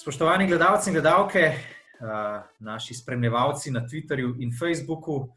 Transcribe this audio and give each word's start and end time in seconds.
Spoštovani 0.00 0.46
gledalci 0.46 0.90
in 0.90 0.94
gledalke, 0.94 1.52
naši 2.58 2.94
spremljevalci 2.94 3.70
na 3.70 3.80
Twitterju 3.80 4.34
in 4.38 4.50
Facebooku, 4.58 5.28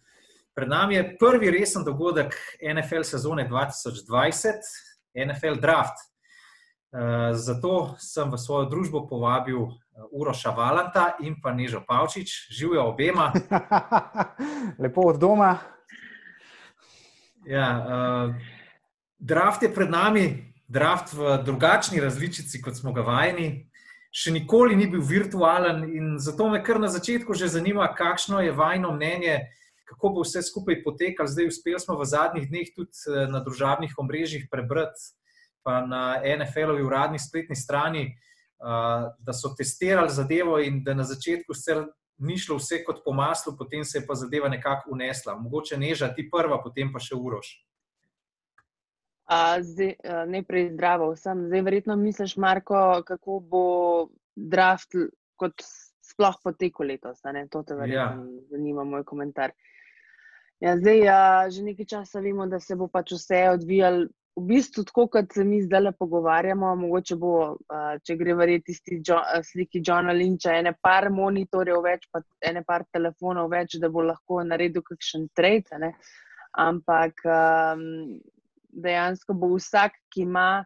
pred 0.55 0.69
nami 0.69 0.95
je 0.95 1.17
prvi 1.19 1.51
resen 1.51 1.83
dogodek 1.83 2.35
NFL 2.73 3.03
sezone 3.03 3.49
2020, 3.49 4.47
NFL 5.27 5.59
Draft. 5.59 5.99
Zato 7.33 7.95
sem 7.99 8.31
v 8.31 8.39
svojo 8.39 8.69
družbo 8.69 9.03
povabil 9.07 9.67
Uroša 10.11 10.55
Valanta 10.55 11.17
in 11.19 11.35
pa 11.43 11.51
Nežo 11.51 11.83
Pavčič, 11.87 12.47
živijo 12.49 12.87
obema. 12.87 13.33
Lepo 14.83 15.01
od 15.01 15.19
doma. 15.19 15.57
Ja, 17.45 18.31
draft 19.19 19.63
je 19.63 19.73
pred 19.75 19.91
nami, 19.91 20.53
draft 20.67 21.13
v 21.13 21.37
drugačni 21.43 21.99
različici, 21.99 22.61
kot 22.61 22.79
smo 22.79 22.93
ga 22.93 23.01
vajeni. 23.01 23.72
Še 24.13 24.29
nikoli 24.29 24.75
ni 24.77 24.85
bil 24.85 25.01
virtualen, 25.01 25.87
in 25.89 26.15
zato 26.21 26.45
me 26.49 26.61
kar 26.61 26.77
na 26.79 26.87
začetku 26.93 27.33
že 27.33 27.49
zanima, 27.49 27.87
kakšno 27.97 28.43
je 28.45 28.51
vajno 28.53 28.91
mnenje, 28.93 29.39
kako 29.89 30.09
bo 30.09 30.25
vse 30.25 30.43
skupaj 30.45 30.83
potekalo. 30.85 31.29
Zdaj, 31.29 31.49
uspeli 31.49 31.79
smo 31.81 31.97
v 31.97 32.05
zadnjih 32.05 32.45
dneh 32.49 32.69
tudi 32.75 32.93
na 33.33 33.41
družabnih 33.41 33.97
omrežjih 33.97 34.45
prebrati, 34.51 35.01
pa 35.65 35.81
na 35.81 36.21
NFL-ovi 36.21 36.85
uradni 36.85 37.17
spletni 37.17 37.57
strani, 37.57 38.13
da 39.19 39.33
so 39.33 39.51
testirali 39.57 40.13
zadevo 40.13 40.59
in 40.61 40.83
da 40.83 40.93
na 40.93 41.03
začetku 41.03 41.57
ni 42.23 42.37
šlo 42.37 42.59
vse 42.61 42.83
kot 42.85 43.01
po 43.03 43.11
maslu, 43.11 43.57
potem 43.57 43.83
se 43.83 43.97
je 43.97 44.05
pa 44.07 44.15
zadeva 44.15 44.49
nekako 44.49 44.93
unesla. 44.93 45.35
Mogoče 45.35 45.77
neža 45.77 46.13
ti 46.13 46.29
prva, 46.29 46.61
potem 46.63 46.93
pa 46.93 47.01
še 47.01 47.17
urož. 49.29 49.95
Najprej 50.27 50.69
zdravo 50.73 51.11
vsem. 51.13 51.47
Zdaj, 51.47 51.61
verjetno 51.61 51.95
misliš, 51.95 52.37
Marko, 52.37 53.03
kako 53.07 53.39
bo 53.39 53.65
draft 54.35 54.95
kot 55.35 55.63
sploh 56.03 56.35
potekel 56.43 56.87
letos. 56.87 57.21
To 57.51 57.63
te 57.63 57.75
verjetno 57.75 58.25
ja. 58.25 58.41
zanima, 58.51 58.83
moj 58.83 59.03
komentar. 59.03 59.51
Ja, 60.59 60.77
zdaj, 60.77 60.99
ja, 60.99 61.49
že 61.49 61.63
nekaj 61.63 61.85
časa 61.85 62.19
vemo, 62.19 62.47
da 62.47 62.59
se 62.59 62.75
bo 62.75 62.87
pač 62.87 63.11
vse 63.11 63.49
odvijalo 63.51 64.07
v 64.35 64.43
bistvu 64.47 64.83
tako, 64.87 65.07
kot 65.13 65.33
se 65.33 65.43
mi 65.45 65.61
zdaj 65.61 65.81
le 65.81 65.91
pogovarjamo. 65.91 66.75
Mogoče 66.75 67.17
bo, 67.19 67.33
če 68.05 68.15
gre 68.17 68.35
verjeti 68.37 68.71
tisti 68.71 68.99
sliki 69.51 69.81
Johna 69.85 70.13
Lynča, 70.15 70.55
ene 70.57 70.73
par 70.81 71.09
monitorjev 71.13 71.83
več, 71.85 72.07
pa 72.11 72.23
ene 72.41 72.63
par 72.65 72.85
telefonov 72.91 73.51
več, 73.51 73.77
da 73.81 73.89
bo 73.89 74.05
lahko 74.07 74.41
naredil 74.47 74.85
kakšen 74.85 75.27
trade. 75.35 75.91
Ampak 76.63 77.21
dejansko 78.73 79.33
bo 79.33 79.53
vsak, 79.55 79.95
ki 80.13 80.25
ima 80.27 80.65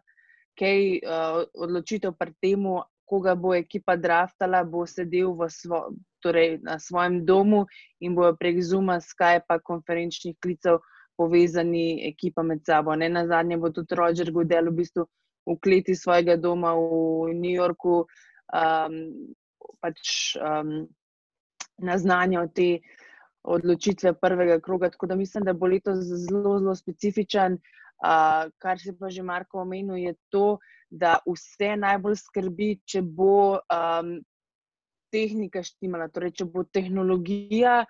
kaj 0.57 0.79
uh, 1.05 1.43
odločitev 1.53 2.15
pri 2.17 2.33
tem, 2.41 2.65
koga 3.07 3.35
bo 3.35 3.53
ekipa 3.55 3.95
draftala, 3.95 4.63
bo 4.67 4.85
sedel 4.89 5.31
svo, 5.53 5.93
torej 6.19 6.57
na 6.65 6.79
svojem 6.79 7.23
domu 7.25 7.65
in 7.99 8.15
bo 8.15 8.33
prek 8.35 8.59
Zuma, 8.63 8.99
Skypa, 8.99 9.61
konferenčnih 9.63 10.35
klicev 10.43 10.81
povezani 11.17 12.07
ekipa 12.09 12.43
med 12.43 12.65
sabo. 12.65 12.95
Ne 12.95 13.09
na 13.09 13.27
zadnje 13.27 13.57
bo 13.57 13.69
tudi 13.69 13.95
Roger 13.95 14.31
Godel 14.31 14.69
v 14.71 14.81
bistvu 14.81 15.07
v 15.47 15.55
kleti 15.63 15.95
svojega 15.95 16.35
doma 16.35 16.75
v 16.75 17.33
New 17.33 17.55
Yorku 17.55 18.03
um, 18.03 18.95
pač 19.79 20.35
um, 20.35 20.85
naznanjal 21.79 22.51
te 22.51 22.79
odločitve 23.47 24.13
prvega 24.19 24.59
kroga. 24.59 24.91
Tako 24.91 25.07
da 25.07 25.15
mislim, 25.15 25.45
da 25.47 25.53
bo 25.53 25.67
letos 25.71 26.03
zelo, 26.03 26.59
zelo 26.59 26.75
specifičen. 26.75 27.57
Uh, 27.97 28.51
kar 28.61 28.77
se 28.79 28.93
pa 28.93 29.09
že 29.09 29.23
Marko 29.25 29.61
omenil, 29.61 29.97
je 29.97 30.13
to, 30.29 30.59
da 30.89 31.17
vse 31.25 31.75
najbolj 31.81 32.15
skrbi, 32.21 32.69
če 32.85 33.01
bo 33.01 33.57
um, 33.57 34.19
tehnika 35.11 35.63
štimala, 35.65 36.11
torej 36.13 36.35
če 36.37 36.45
bo 36.45 36.63
tehnologija 36.63 37.81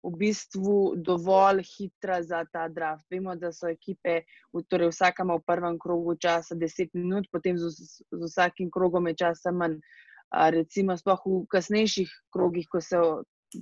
v 0.00 0.12
bistvu 0.16 0.96
dovolj 0.96 1.60
hitra 1.68 2.22
za 2.24 2.40
ta 2.48 2.68
draft. 2.72 3.04
Vemo, 3.12 3.36
da 3.36 3.52
so 3.52 3.68
ekipe, 3.68 4.22
torej 4.68 4.94
vsaka 4.94 5.26
ima 5.26 5.36
v 5.36 5.44
prvem 5.44 5.76
krogu 5.78 6.16
časa 6.16 6.56
10 6.56 6.96
minut, 6.96 7.28
potem 7.28 7.58
z, 7.60 7.68
z 7.68 8.22
vsakim 8.24 8.70
krogom 8.72 9.12
je 9.12 9.18
časa 9.26 9.52
manj. 9.52 9.76
Uh, 10.30 10.48
recimo, 10.54 10.94
sploh 10.96 11.20
v 11.26 11.44
kasnejših 11.50 12.10
krogih, 12.30 12.68
ko 12.70 12.80
se 12.80 12.98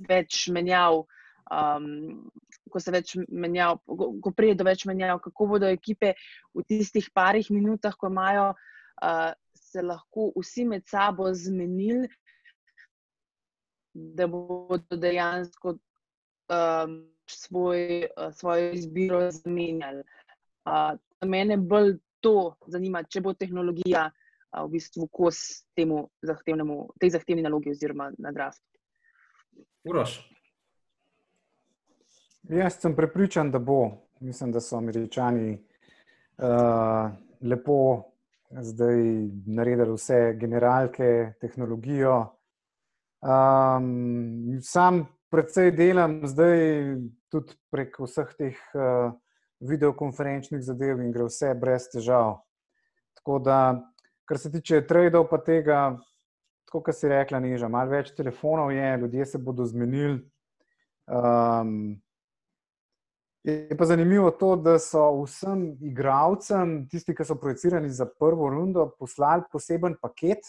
več 0.05 0.45
menjav 0.53 1.01
um, 1.49 2.29
ko 2.69 2.79
se 2.79 2.93
več 2.93 3.15
menjav, 3.29 3.79
ko 3.85 4.31
pride 4.35 4.57
do 4.59 4.67
več 4.67 4.85
menjav, 4.89 5.19
kako 5.23 5.47
bodo 5.55 5.69
ekipe 5.69 6.13
v 6.55 6.63
tistih 6.67 7.09
parih 7.13 7.49
minutah, 7.51 7.95
ko 7.97 8.11
imajo, 8.11 8.51
uh, 9.03 9.31
se 9.55 9.83
lahko 9.85 10.31
vsi 10.37 10.65
med 10.65 10.87
sabo 10.89 11.29
zmenili, 11.33 12.09
da 13.93 14.27
bodo 14.27 14.97
dejansko 14.97 15.75
um, 15.75 16.95
svoj, 17.29 18.07
uh, 18.15 18.31
svojo 18.33 18.71
izbiro 18.77 19.21
zamenjali. 19.31 20.03
Uh, 20.65 20.95
mene 21.25 21.57
bolj 21.57 21.97
to 22.19 22.55
zanima, 22.67 23.03
če 23.03 23.21
bo 23.25 23.33
tehnologija 23.33 24.07
uh, 24.09 24.63
v 24.65 24.67
bistvu 24.77 25.07
kos 25.13 25.65
temu 25.77 26.07
zahtevnemu, 26.25 26.81
tej 26.99 27.15
zahtevni 27.17 27.45
nalogi 27.45 27.73
oziroma 27.73 28.11
na 28.17 28.33
draft. 28.35 28.63
Uroš. 29.87 30.19
Jaz 32.43 32.79
sem 32.79 32.95
prepričan, 32.95 33.51
da 33.51 33.59
bo. 33.59 33.91
Mislim, 34.19 34.51
da 34.51 34.59
so 34.59 34.77
američani 34.77 35.53
uh, 36.37 37.11
lepo 37.41 38.03
zdaj 38.51 38.97
naredili 39.45 39.93
vse 39.93 40.33
generalke, 40.39 41.33
tehnologijo. 41.41 42.17
Um, 43.21 44.59
sam 44.61 45.05
predvsej 45.31 45.71
delam 45.71 46.19
zdaj 46.27 46.59
tudi 47.29 47.55
prek 47.71 47.99
vseh 47.99 48.33
teh 48.37 48.59
uh, 48.73 49.13
videokonferenčnih 49.59 50.63
zadev 50.63 51.03
in 51.03 51.11
gre 51.11 51.27
vse 51.29 51.53
brez 51.59 51.89
težav. 51.93 52.39
Tako 53.19 53.39
da, 53.39 53.59
kar 54.25 54.39
se 54.39 54.51
tiče 54.51 54.85
tradeov, 54.87 55.27
pa 55.29 55.37
tega, 55.43 55.79
kot 56.71 56.91
si 56.95 57.09
rekla, 57.11 57.39
niža, 57.43 57.67
malo 57.67 57.91
več 57.91 58.13
telefonov 58.17 58.71
je, 58.71 58.97
ljudje 58.97 59.25
se 59.25 59.37
bodo 59.37 59.65
zmenili. 59.65 60.21
Um, 61.09 61.99
Je 63.49 63.77
pa 63.77 63.85
zanimivo 63.85 64.31
to, 64.31 64.55
da 64.55 64.79
so 64.79 65.01
vsem 65.23 65.61
igravcem, 65.81 66.73
tisti, 66.89 67.15
ki 67.17 67.25
so 67.25 67.35
projicirani 67.39 67.89
za 67.89 68.05
prvo 68.05 68.49
rundo, 68.49 68.83
poslali 68.99 69.47
poseben 69.51 69.95
paket, 70.01 70.45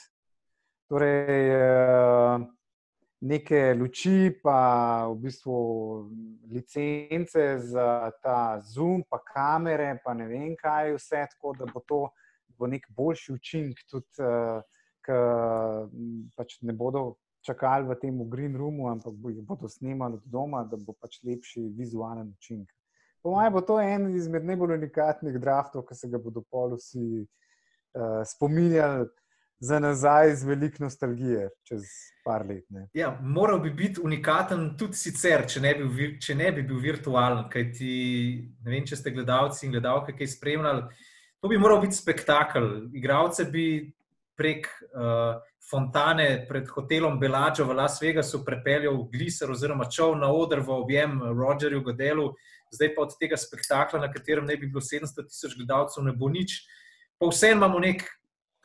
torej 0.91 1.53
eh, 1.55 2.43
neke 3.21 3.61
luči, 3.79 4.35
pa 4.43 5.07
v 5.09 5.15
bistvu 5.23 5.61
licence 6.53 7.47
za 7.73 8.11
ta 8.21 8.61
zoom, 8.75 9.01
pa 9.09 9.23
kamere, 9.25 9.95
pa 10.05 10.13
ne 10.15 10.27
vem 10.29 10.53
kaj, 10.61 10.93
vse 10.99 11.25
tako, 11.33 11.55
da 11.57 11.69
bo 11.73 11.81
to 11.81 12.03
bo 12.59 12.69
nek 12.69 12.85
boljši 12.97 13.33
učinek, 13.33 13.81
tudi 13.89 14.27
eh, 14.27 14.61
ki 15.07 15.23
pač 16.37 16.59
ne 16.69 16.77
bodo. 16.77 17.15
Čakali 17.41 17.89
v 17.89 17.95
tem 17.97 18.19
green 18.29 18.53
roomu, 18.53 18.91
ampak 18.91 19.15
bodo 19.17 19.69
snemali 19.69 20.19
od 20.21 20.27
doma, 20.29 20.61
da 20.69 20.77
bo 20.77 20.93
pač 20.93 21.23
lepši 21.25 21.71
vizualen 21.73 22.35
učinek. 22.37 22.69
Po 23.23 23.31
mojem, 23.31 23.53
bo 23.53 23.61
to 23.61 23.81
en 23.81 24.15
izmed 24.17 24.45
najbolj 24.49 24.79
unikatnih 24.79 25.37
draftov, 25.41 25.85
ki 25.89 25.95
se 25.95 26.09
ga 26.09 26.19
bodo 26.19 26.41
pol 26.41 26.77
vsi 26.79 27.25
uh, 27.25 28.23
spominjali 28.27 29.09
za 29.61 29.79
nazaj 29.79 30.35
z 30.41 30.47
veliko 30.49 30.85
nostalgije 30.85 31.51
čez 31.69 31.85
par 32.25 32.47
let. 32.49 32.65
Ja, 32.97 33.19
moral 33.21 33.61
bi 33.61 33.71
biti 33.71 34.01
unikaten 34.01 34.71
tudi 34.79 34.97
sicer, 34.97 35.45
če 35.47 35.61
ne 35.61 35.75
bi, 35.75 36.09
če 36.21 36.35
ne 36.35 36.49
bi 36.57 36.65
bil 36.65 36.81
virtualen. 36.81 37.45
Kajti, 37.53 37.93
ne 38.65 38.73
vem, 38.73 38.87
če 38.89 38.97
ste 38.97 39.13
gledalci 39.13 39.67
in 39.67 39.77
gledalke 39.77 40.17
kaj 40.17 40.33
spremljali. 40.37 40.87
To 41.41 41.49
bi 41.49 41.61
moral 41.61 41.83
biti 41.85 41.99
spektakel. 42.01 42.89
Igravce 42.97 43.45
bi 43.53 43.67
prek 44.41 44.65
uh, 44.95 45.37
fontane 45.71 46.47
pred 46.49 46.69
hotelom 46.73 47.21
Belačo 47.21 47.67
v 47.69 47.77
Las 47.77 48.01
Vegasu 48.01 48.41
prepeljal 48.45 48.97
gliser 49.13 49.53
oziroma 49.53 49.85
čov 49.93 50.17
na 50.19 50.33
oder 50.33 50.65
v 50.65 50.73
objem 50.81 51.21
Rogerju 51.37 51.85
Godelu 51.85 52.31
zdaj 52.71 52.95
pa 52.95 53.03
od 53.03 53.15
tega 53.21 53.37
spektakla, 53.37 54.01
na 54.01 54.13
katerem 54.13 54.47
ne 54.47 54.57
bi 54.57 54.69
bilo 54.71 54.81
700 54.81 55.27
tisoč 55.29 55.57
gledalcev, 55.59 56.05
ne 56.05 56.13
bo 56.13 56.29
nič. 56.29 56.63
Pa 57.19 57.29
vseeno 57.31 57.61
imamo 57.61 57.81
nek, 57.83 58.05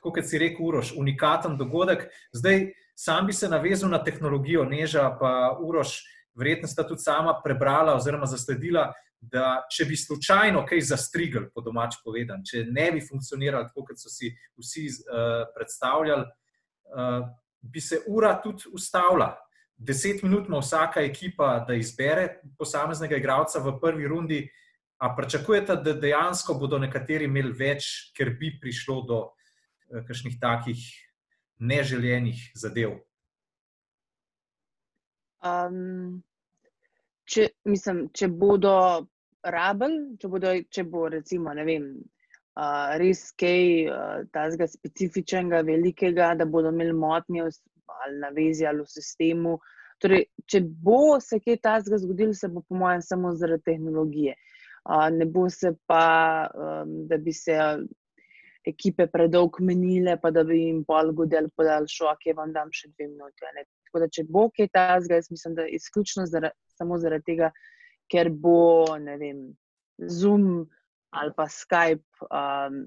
kot 0.01 0.19
si 0.23 0.39
rekel, 0.39 0.65
urož, 0.65 0.93
unikaten 0.97 1.57
dogodek. 1.57 2.07
Zdaj, 2.33 2.69
sam 2.95 3.27
bi 3.27 3.33
se 3.33 3.49
navezal 3.49 3.89
na 3.89 4.03
tehnologijo, 4.03 4.65
neža 4.69 5.09
pa 5.19 5.57
urož, 5.61 5.97
verjetno 6.35 6.67
sta 6.67 6.85
tudi 6.87 7.01
sama 7.01 7.39
prebrala 7.43 7.95
oziroma 7.95 8.29
zasledila. 8.29 8.91
Da, 9.25 9.63
če 9.71 9.87
bi 9.89 9.95
slučajno 9.97 10.59
kaj 10.69 10.83
zastrigli, 10.85 11.47
po 11.49 11.61
domač 11.65 11.95
povedan, 12.03 12.43
če 12.45 12.67
ne 12.69 12.91
bi 12.93 12.99
funkcionirali 13.01 13.71
tako, 13.71 13.87
kot 13.87 13.97
so 13.97 14.11
si 14.11 14.29
vsi 14.61 14.83
uh, 14.91 15.47
predstavljali, 15.55 16.27
uh, 16.93 17.23
bi 17.65 17.81
se 17.81 18.03
ura 18.05 18.35
tudi 18.43 18.69
ustavila 18.69 19.31
deset 19.77 20.23
minut 20.23 20.47
ima 20.47 20.59
vsaka 20.59 21.01
ekipa, 21.01 21.65
da 21.67 21.75
izbere 21.75 22.41
posameznega 22.57 23.17
igralca 23.17 23.59
v 23.59 23.79
prvi 23.81 24.07
rundi. 24.07 24.49
A 24.97 25.15
pričakujete, 25.15 25.75
da 25.75 25.93
dejansko 25.93 26.53
bodo 26.55 26.79
nekateri 26.79 27.27
imeli 27.27 27.51
več, 27.51 28.13
ker 28.15 28.31
bi 28.39 28.53
prišlo 28.61 29.01
do 29.03 29.17
uh, 29.25 30.05
kakšnih 30.07 30.37
takih 30.39 30.79
neželjenih 31.59 32.51
zadev? 32.55 32.95
Um, 35.43 36.23
če, 37.27 37.49
mislim, 37.67 38.05
če 38.15 38.31
bodo 38.31 39.05
rabili, 39.43 40.15
če, 40.21 40.31
bodo, 40.31 40.55
če 40.71 40.85
bo 40.89 41.05
recimo, 41.11 41.53
ne 41.53 41.67
vem, 41.67 41.89
uh, 42.55 42.95
res 43.01 43.27
kaj 43.37 43.61
uh, 43.91 44.23
tazga 44.33 44.67
specifičnega, 44.71 45.59
velikega, 45.67 46.31
da 46.39 46.47
bodo 46.49 46.71
imeli 46.73 46.95
motnje 46.95 47.49
ali 47.87 48.19
na 48.19 48.29
vezi 48.35 48.65
ali 48.65 48.83
v 48.83 48.91
sistemu. 48.91 49.57
Torej, 50.01 50.25
če 50.51 50.61
bo 50.61 51.19
se 51.23 51.39
kaj 51.39 51.61
tazga 51.63 51.97
zgodilo, 52.01 52.33
se 52.33 52.49
bo 52.51 52.61
po 52.61 52.75
mojem 52.75 53.01
samo 53.01 53.33
zaradi 53.35 53.63
tehnologije. 53.63 54.35
Uh, 54.85 55.07
ne 55.09 55.25
bo 55.25 55.47
se 55.49 55.71
pa, 55.87 56.49
um, 56.53 57.07
da 57.09 57.17
bi 57.17 57.33
se 57.33 57.55
ekipe 58.65 59.07
predolgo 59.07 59.63
menile, 59.63 60.17
pa 60.21 60.31
da 60.31 60.43
bi 60.43 60.59
jim 60.59 60.83
pol 60.85 61.11
godel 61.13 61.47
podal 61.57 61.87
šok, 61.89 62.25
je 62.25 62.33
vam 62.37 62.53
dam 62.53 62.71
še 62.73 62.91
dve 62.93 63.07
minuti. 63.07 63.65
Tako 63.87 64.01
da, 64.03 64.09
če 64.09 64.25
bo 64.29 64.47
kaj 64.53 64.69
tazga, 64.73 65.19
jaz 65.21 65.29
mislim, 65.31 65.55
da 65.57 65.67
izključno 65.69 66.25
zaradi, 66.29 66.57
samo 66.77 66.97
zaradi 67.01 67.29
tega, 67.31 67.51
ker 68.11 68.29
bo, 68.29 68.97
ne 69.01 69.17
vem, 69.21 69.45
Zoom 70.11 70.65
ali 71.15 71.31
pa 71.37 71.45
Skype 71.47 72.27
um, 72.27 72.81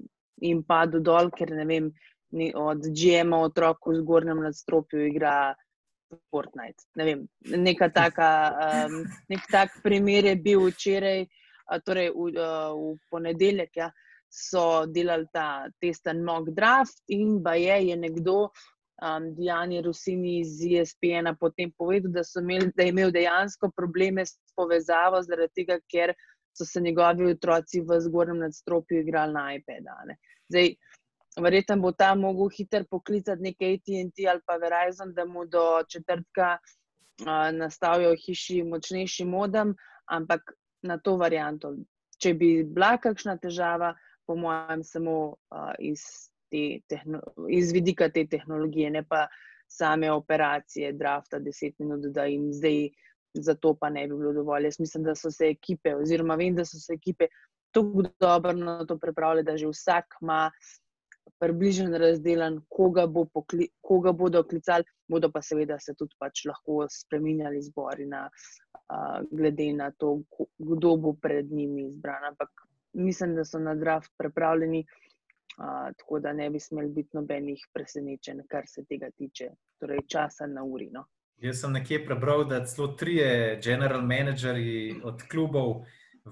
in 0.45 0.61
pa 0.63 0.83
dol, 0.85 1.31
ker 1.33 1.49
ne 1.55 1.65
vem, 1.65 1.89
od 2.55 2.85
GM-a 2.93 3.41
otrok 3.47 3.87
v 3.87 3.99
zgornjem 4.03 4.43
nadstropju 4.49 5.07
igra. 5.07 5.55
Fortnite. 6.33 6.87
Ne 6.97 7.05
vem, 7.05 7.19
neka 7.45 7.91
taka, 7.93 8.29
um, 8.89 9.03
nek 9.29 9.43
tak 9.51 9.75
primer 9.83 10.25
je 10.25 10.31
bil 10.41 10.63
včeraj, 10.65 11.27
torej 11.85 12.09
v, 12.09 12.33
v 12.33 12.95
ponedeljek. 13.13 13.69
Ja, 13.77 13.91
uh, 13.91 14.07
so 14.29 14.85
delali 14.85 15.27
ta 15.33 15.67
testen 15.81 16.23
mock 16.23 16.49
draft, 16.53 17.01
in 17.07 17.41
pa 17.43 17.55
je, 17.55 17.77
je 17.89 17.95
nekdo, 17.97 18.49
um, 19.01 19.29
Diani 19.35 19.81
Rusini 19.81 20.39
iz 20.39 20.61
ESPN-a, 20.61 21.35
potem 21.39 21.71
povedal, 21.77 22.11
da, 22.13 22.23
imeli, 22.41 22.71
da 22.75 22.83
je 22.83 22.93
imel 22.93 23.11
dejansko 23.11 23.71
probleme 23.75 24.25
s 24.25 24.37
povezavo, 24.55 25.21
zaradi 25.25 25.63
tega, 25.63 25.79
ker 25.89 26.13
so 26.53 26.65
se 26.65 26.81
njegovi 26.81 27.31
otroci 27.33 27.81
v 27.81 27.99
zgornjem 28.05 28.43
nadstropju 28.45 29.01
igrali 29.01 29.33
na 29.33 29.53
iPad. 29.55 29.89
Zdaj, 30.49 30.73
verjetno 31.37 31.77
bo 31.77 31.91
ta 31.91 32.15
mogel 32.15 32.49
hitro 32.49 32.83
poklicati 32.89 33.41
nekaj 33.41 33.73
ATT 33.73 34.25
ali 34.31 34.41
pa 34.45 34.57
Verizon, 34.57 35.13
da 35.13 35.25
mu 35.25 35.45
do 35.45 35.83
četrtka 35.89 36.57
uh, 36.57 37.49
nastavijo 37.57 38.11
v 38.11 38.21
hiši 38.25 38.63
močnejši 38.63 39.25
modem, 39.25 39.75
ampak 40.05 40.53
na 40.81 40.97
to 40.97 41.17
varianto. 41.17 41.75
Če 42.19 42.33
bi 42.33 42.63
bila 42.63 42.97
kakšna 42.97 43.37
težava, 43.37 43.93
po 44.27 44.35
mojem, 44.35 44.83
samo 44.83 45.15
uh, 45.29 45.73
iz, 45.79 46.01
iz 47.49 47.71
vidika 47.73 48.09
te 48.09 48.25
tehnologije, 48.27 48.91
ne 48.91 49.03
pa 49.03 49.27
same 49.69 50.11
operacije, 50.11 50.93
drafta 50.93 51.39
10 51.39 51.73
minut, 51.79 52.09
da 52.13 52.25
jim 52.25 52.49
zdaj 52.53 52.89
za 53.33 53.55
to 53.55 53.75
pa 53.77 53.89
ne 53.89 54.07
bi 54.07 54.17
bilo 54.17 54.33
dovolj. 54.33 54.65
Jaz 54.65 54.79
mislim, 54.79 55.03
da 55.03 55.15
so 55.15 55.31
se 55.31 55.49
ekipe, 55.49 55.95
oziroma 55.95 56.35
vem, 56.35 56.55
da 56.55 56.65
so 56.65 56.79
se 56.79 56.93
ekipe 56.93 57.27
tako 57.71 58.03
dobro 58.19 58.53
na 58.53 58.85
to 58.85 58.97
pripravljene, 58.97 59.51
da 59.51 59.57
že 59.57 59.67
vsak 59.67 60.17
ima. 60.21 60.49
Približen 61.39 61.93
razdeljen, 61.93 62.61
koga, 62.69 63.05
bo 63.07 63.25
pokli, 63.25 63.67
koga 63.81 64.11
bodo 64.11 64.43
klicali, 64.43 64.83
bodo 65.07 65.31
pa 65.31 65.41
seveda 65.41 65.79
se 65.79 65.93
tudi 65.97 66.15
pač 66.19 66.45
lahko 66.49 66.85
spremenjali 66.91 67.61
zbori, 67.61 68.07
na, 68.09 68.25
uh, 68.29 69.19
glede 69.31 69.69
na 69.73 69.91
to, 69.91 70.19
kdo 70.57 70.95
bo 70.97 71.13
pred 71.13 71.51
njimi 71.51 71.87
izbran. 71.87 72.25
Ampak 72.31 72.49
mislim, 72.93 73.35
da 73.35 73.45
so 73.45 73.59
na 73.59 73.75
draft 73.75 74.11
pripravljeni, 74.17 74.83
uh, 74.85 75.93
tako 75.97 76.19
da 76.19 76.33
ne 76.33 76.49
bi 76.49 76.59
smeli 76.59 76.89
biti 76.89 77.17
nobenih 77.17 77.67
presenečenj, 77.73 78.43
kar 78.47 78.67
se 78.67 78.85
tega 78.89 79.11
tiče, 79.17 79.51
torej 79.79 80.05
časa 80.07 80.47
na 80.47 80.63
uri. 80.63 80.89
No. 80.91 81.05
Jaz 81.39 81.61
sem 81.61 81.71
nekje 81.71 82.01
prebral, 82.05 82.43
da 82.43 82.65
celo 82.67 82.87
trije 82.99 83.59
general 83.63 84.01
menedžerji 84.03 85.01
od 85.03 85.21
klubov 85.31 85.85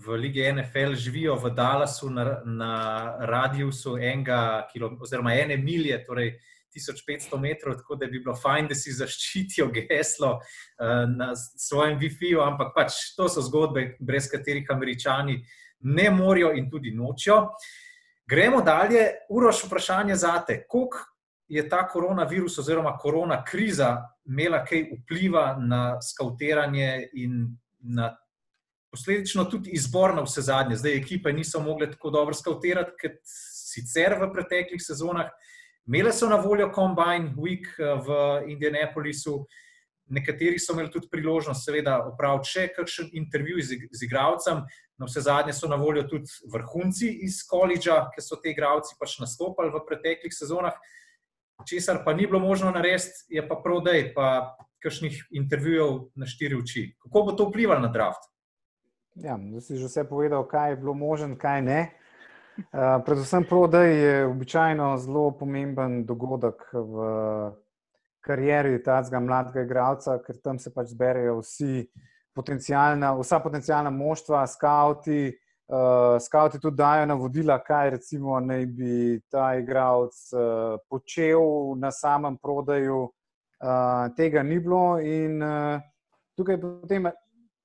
v 0.06 0.18
Ligi 0.18 0.44
NFL 0.54 0.96
živijo 0.96 1.36
v 1.36 1.50
Dallasu 1.56 2.10
na, 2.10 2.42
na 2.46 2.74
radiusu 3.20 3.98
enega 3.98 4.68
kilometra, 4.74 5.04
oziroma 5.04 5.34
ene 5.34 5.58
milje. 5.58 5.98
Torej 6.06 6.38
1500 6.78 7.40
metrov, 7.40 7.76
tako 7.80 7.96
da 7.96 8.06
bi 8.06 8.20
bilo 8.20 8.36
fajn, 8.36 8.68
da 8.68 8.76
si 8.76 8.94
zaščitijo 8.94 9.70
geslo 9.74 10.36
uh, 10.38 11.04
na 11.10 11.32
svojem 11.36 12.00
WiFi-ju, 12.00 12.42
ampak 12.44 12.74
pač 12.76 13.00
to 13.18 13.30
so 13.30 13.42
zgodbe, 13.42 13.96
brez 14.00 14.30
katerih 14.30 14.68
američani 14.70 15.40
ne 15.80 16.10
morajo 16.12 16.52
in 16.58 16.70
tudi 16.70 16.92
nočijo. 16.92 17.48
Gremo 18.28 18.62
dalje. 18.62 19.08
Uroš, 19.30 19.64
vprašanje 19.66 20.16
za 20.16 20.36
te. 20.48 20.62
Kako 20.68 20.90
je 21.48 21.70
ta 21.70 21.88
koronavirus 21.88 22.58
oziroma 22.60 22.98
korona 22.98 23.44
kriza 23.44 24.04
imela 24.26 24.66
kaj 24.66 24.84
vpliva 25.02 25.56
na 25.60 26.02
skautiranje 26.02 27.08
in 27.14 27.58
na 27.80 28.12
posledično 28.92 29.46
tudi 29.52 29.76
izbor 29.76 30.16
na 30.16 30.24
vse 30.26 30.42
zadnje? 30.42 30.80
Zdaj 30.80 30.98
ekipe 30.98 31.34
niso 31.34 31.62
mogle 31.64 31.92
tako 31.92 32.10
dobro 32.10 32.34
skautirati, 32.34 32.96
kot 33.02 33.22
sicer 33.24 34.18
v 34.22 34.32
preteklih 34.34 34.82
sezonah. 34.84 35.32
Imele 35.88 36.12
so 36.14 36.28
na 36.30 36.36
voljo 36.36 36.72
Combine 36.76 37.34
Week 37.38 37.68
eh, 37.80 37.96
v 38.04 38.52
Indianapolisu, 38.52 39.46
nekateri 40.10 40.60
so 40.60 40.74
imeli 40.74 40.92
tudi 40.92 41.08
priložnost, 41.12 41.66
seveda, 41.68 41.98
opraviti 42.08 42.52
še 42.52 42.68
kakšen 42.76 43.10
intervju 43.20 43.64
z, 43.64 43.80
igravcem. 44.08 44.64
Na 44.98 45.06
vse 45.06 45.22
zadnje 45.28 45.54
so 45.54 45.68
na 45.70 45.78
voljo 45.78 46.08
tudi 46.10 46.32
vrhunci 46.52 47.10
iz 47.28 47.44
koledža, 47.46 48.08
ki 48.16 48.24
so 48.24 48.40
te 48.42 48.50
igravci 48.50 48.96
pač 49.00 49.20
nastopali 49.22 49.70
v 49.74 49.84
preteklih 49.86 50.34
sezonah. 50.34 50.80
Česar 51.68 52.04
pa 52.06 52.14
ni 52.14 52.26
bilo 52.26 52.40
možno 52.40 52.72
narediti, 52.74 53.26
je 53.34 53.44
pa 53.46 53.58
prodaj, 53.62 54.12
pa 54.16 54.58
kakšnih 54.84 55.24
intervjujev 55.38 56.10
na 56.16 56.28
štiri 56.30 56.58
oči. 56.58 56.84
Kako 57.06 57.24
bo 57.30 57.38
to 57.38 57.48
vplivalo 57.50 57.82
na 57.84 57.92
draft? 57.94 58.26
Ja, 59.18 59.38
da 59.38 59.62
si 59.62 59.78
že 59.78 59.88
vse 59.88 60.04
povedal, 60.06 60.44
kaj 60.46 60.70
je 60.70 60.76
bilo 60.76 60.94
možno, 60.94 61.36
kaj 61.38 61.62
ne. 61.62 61.90
Uh, 62.58 63.02
predvsem 63.06 63.46
prodaj 63.50 63.90
je 63.90 64.26
običajno 64.26 64.98
zelo 64.98 65.32
pomemben 65.32 66.06
dogodek 66.06 66.62
v 66.74 66.96
karieri 68.22 68.78
tega 68.84 69.20
mladega 69.20 69.64
igralca, 69.66 70.20
ker 70.22 70.38
tam 70.44 70.60
se 70.60 70.74
pač 70.74 70.94
zberejo 70.94 71.40
vsi 71.42 71.88
potencijalna, 72.34 73.16
vsa 73.18 73.40
potencijalna 73.42 73.90
moštva, 73.90 74.46
skauti. 74.48 75.34
Uh, 75.68 76.16
skauti 76.24 76.62
tudi 76.62 76.78
dajo 76.78 77.06
navodila, 77.06 77.58
kaj 77.60 77.90
recimo 77.98 78.40
naj 78.40 78.66
bi 78.66 79.20
ta 79.32 79.50
igralec 79.58 80.16
uh, 80.32 80.78
počel 80.90 81.74
na 81.76 81.92
samem 81.92 82.38
prodaju. 82.38 83.10
Uh, 83.58 84.14
tega 84.16 84.44
ni 84.44 84.60
bilo, 84.62 85.00
in 85.02 85.42
uh, 85.42 85.82
tukaj 86.38 86.62
potem 86.62 87.10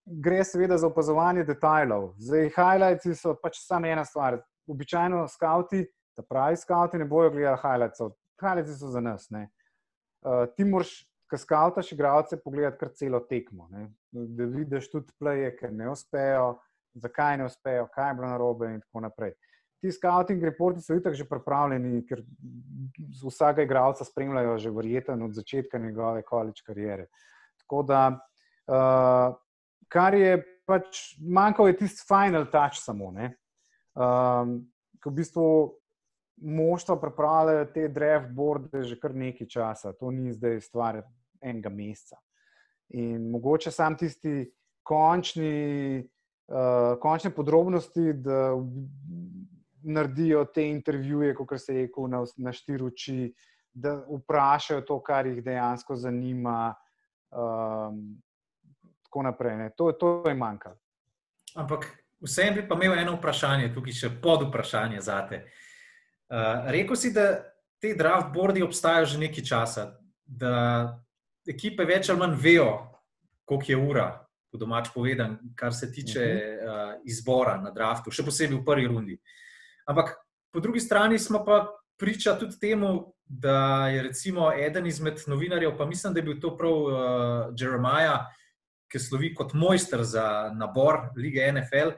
gre 0.07 0.45
seveda 0.45 0.79
za 0.79 0.87
opazovanje 0.87 1.45
detajlov. 1.45 2.15
Zdaj, 2.19 2.51
highlights 2.57 3.21
so 3.21 3.35
pač 3.43 3.61
samo 3.63 3.87
ena 3.87 4.05
stvar. 4.05 4.41
Običajno 4.67 5.27
skauti, 5.29 5.85
ta 6.17 6.23
pravi 6.23 6.57
skauti, 6.57 6.99
ne 6.99 7.07
bojo 7.09 7.31
gledali 7.31 7.59
highlightsov. 7.63 8.13
Highlights 8.41 8.79
so 8.81 8.91
za 8.91 9.01
nas. 9.01 9.29
Uh, 9.31 9.47
uh, 10.23 10.45
ti 10.57 10.65
moraš, 10.65 11.03
ki 11.31 11.39
skautaš 11.39 11.93
igralce, 11.95 12.37
pogledati 12.37 12.79
kar 12.79 12.91
celo 12.99 13.21
tekmo. 13.21 13.69
Ne? 13.71 13.89
Da 14.13 14.45
vidiš 14.45 14.91
tudi 14.93 15.15
pleje, 15.19 15.55
ker 15.57 15.73
ne 15.73 15.89
uspejo, 15.91 16.59
zakaj 16.95 17.39
ne 17.41 17.47
uspejo, 17.49 17.87
kaj 17.95 18.11
je 18.11 18.19
bilo 18.19 18.29
narobe 18.29 18.69
in 18.75 18.83
tako 18.83 19.01
naprej. 19.07 19.33
Ti 19.83 19.91
scouting 19.91 20.45
reporti 20.45 20.83
so 20.85 20.95
itak 20.95 21.17
že 21.19 21.25
pripravljeni, 21.27 22.05
ker 22.07 22.21
vsakega 23.25 23.65
igralca 23.65 24.05
spremljajo 24.05 24.59
že 24.59 24.71
verjeten 24.71 25.23
od 25.23 25.33
začetka 25.35 25.79
njegove 25.79 26.23
količ 26.23 26.61
karijere. 26.63 27.09
Tako 27.65 27.83
da, 27.83 28.03
uh, 28.69 29.35
kar 29.93 30.15
je 30.17 30.41
pač 30.67 31.03
manjkalo, 31.21 31.69
je 31.69 31.77
tisti 31.83 32.07
final 32.09 32.47
touch 32.51 32.81
samo. 32.81 33.13
Um, 33.13 34.57
v 35.05 35.13
bistvu 35.13 35.47
moštva 36.43 36.97
pripravljajo 37.01 37.67
te 37.75 37.89
draft 37.89 38.33
boarde 38.35 38.83
že 38.89 38.97
kar 38.99 39.15
nekaj 39.15 39.47
časa, 39.47 39.93
to 39.93 40.11
ni 40.11 40.33
zdaj 40.33 40.61
stvar 40.65 41.03
enega 41.43 41.71
meseca. 41.71 42.17
In 42.97 43.31
mogoče 43.31 43.71
sam 43.71 43.97
tisti 43.97 44.47
končni, 44.83 46.03
uh, 46.49 46.97
končne 47.01 47.31
podrobnosti, 47.35 48.13
da 48.13 48.53
naredijo 49.83 50.45
te 50.55 50.69
intervjuje, 50.71 51.35
kot 51.35 51.59
se 51.59 51.75
je 51.75 51.87
rekel, 51.87 52.07
na, 52.09 52.23
na 52.37 52.53
štiri 52.55 52.85
oči, 52.87 53.33
da 53.73 53.97
vprašajo 54.07 54.85
to, 54.87 54.99
kar 55.03 55.27
jih 55.27 55.41
dejansko 55.45 55.97
zanima. 55.97 56.75
Um, 57.33 58.21
tako 59.13 59.23
naprej. 59.23 59.71
To, 59.77 59.93
to 59.93 60.23
je 60.29 60.35
manjkalo. 60.35 60.77
Ampak 61.55 61.85
vsem 62.21 62.55
bi 62.55 62.69
pa 62.69 62.75
imel 62.81 62.99
eno 62.99 63.19
vprašanje, 63.19 63.75
tukaj 63.75 63.93
še 63.93 64.11
pod 64.23 64.47
vprašanje 64.49 65.03
za 65.05 65.21
te. 65.29 65.45
Uh, 66.33 66.65
rekel 66.73 66.97
si, 66.97 67.13
da 67.13 67.45
te 67.77 67.93
draft 67.99 68.33
boardi 68.33 68.65
obstajajo 68.65 69.11
že 69.13 69.21
nekaj 69.21 69.45
časa, 69.45 69.85
da 70.25 70.97
ekipe 71.45 71.85
več 71.85 72.09
ali 72.09 72.23
manj 72.23 72.39
vejo, 72.41 72.71
koliko 73.45 73.73
je 73.73 73.77
ura, 73.77 74.09
po 74.49 74.57
domač 74.57 74.89
povedan, 74.95 75.37
kar 75.57 75.77
se 75.77 75.93
tiče 75.93 76.25
uh, 76.25 76.81
izbora 77.05 77.59
na 77.61 77.71
draftu, 77.71 78.09
še 78.09 78.25
posebej 78.25 78.63
v 78.63 78.65
prvi 78.65 78.89
rundi. 78.89 79.21
Ampak 79.85 80.17
po 80.49 80.61
drugi 80.61 80.81
strani 80.81 81.19
smo 81.19 81.45
pa 81.45 81.67
priča 82.01 82.39
tudi 82.41 82.57
temu, 82.57 83.13
da 83.29 83.89
je 83.93 84.09
recimo 84.09 84.49
eden 84.53 84.87
izmed 84.87 85.21
novinarjev, 85.27 85.77
pa 85.77 85.85
mislim, 85.85 86.15
da 86.15 86.21
je 86.21 86.25
bil 86.31 86.41
to 86.41 86.57
prav 86.57 86.73
uh, 86.73 86.97
Jeremiah, 87.57 88.25
ki 88.93 89.01
slovi 89.01 89.33
kot 89.35 89.55
mojster 89.57 90.05
za 90.05 90.53
nabor 90.55 91.09
lige 91.17 91.53
NFL. 91.53 91.95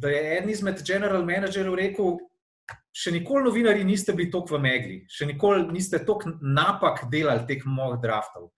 Da 0.00 0.08
je 0.08 0.22
eden 0.36 0.50
izmed 0.50 0.80
general 0.86 1.24
managerjev 1.28 1.74
rekel, 1.76 2.16
še 2.94 3.12
nikoli 3.12 3.48
novinari 3.48 3.84
niste 3.84 4.14
bili 4.16 4.30
tako 4.32 4.56
v 4.56 4.62
megli, 4.64 5.00
še 5.10 5.26
nikoli 5.28 5.66
niste 5.74 6.00
tako 6.06 6.36
napak 6.40 7.04
delali 7.12 7.44
teh 7.48 7.66
mojih 7.66 8.00
draftov. 8.02 8.48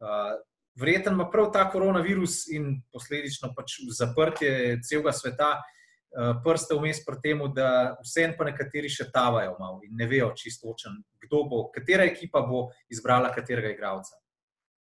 Uh, 0.00 0.38
Verjetno 0.80 1.12
ima 1.12 1.26
prav 1.28 1.48
ta 1.52 1.64
koronavirus 1.68 2.46
in 2.54 2.76
posledično 2.94 3.50
pač 3.56 3.74
zaprtje 3.92 4.78
celega 4.86 5.12
sveta 5.12 5.48
uh, 5.58 6.38
prste 6.44 6.78
vmes 6.78 7.02
pri 7.04 7.18
tem, 7.24 7.42
da 7.52 7.98
vsem 8.00 8.36
pa 8.38 8.46
nekateri 8.48 8.88
še 8.88 9.10
tavajo 9.12 9.58
malo 9.58 9.82
in 9.84 9.98
ne 9.98 10.06
vejo 10.08 10.30
čisto 10.38 10.70
točen, 10.70 10.94
kdo 11.26 11.42
bo, 11.50 11.64
katera 11.74 12.06
ekipa 12.08 12.44
bo 12.46 12.68
izbrala 12.88 13.34
katerega 13.34 13.74
igralca. 13.74 14.19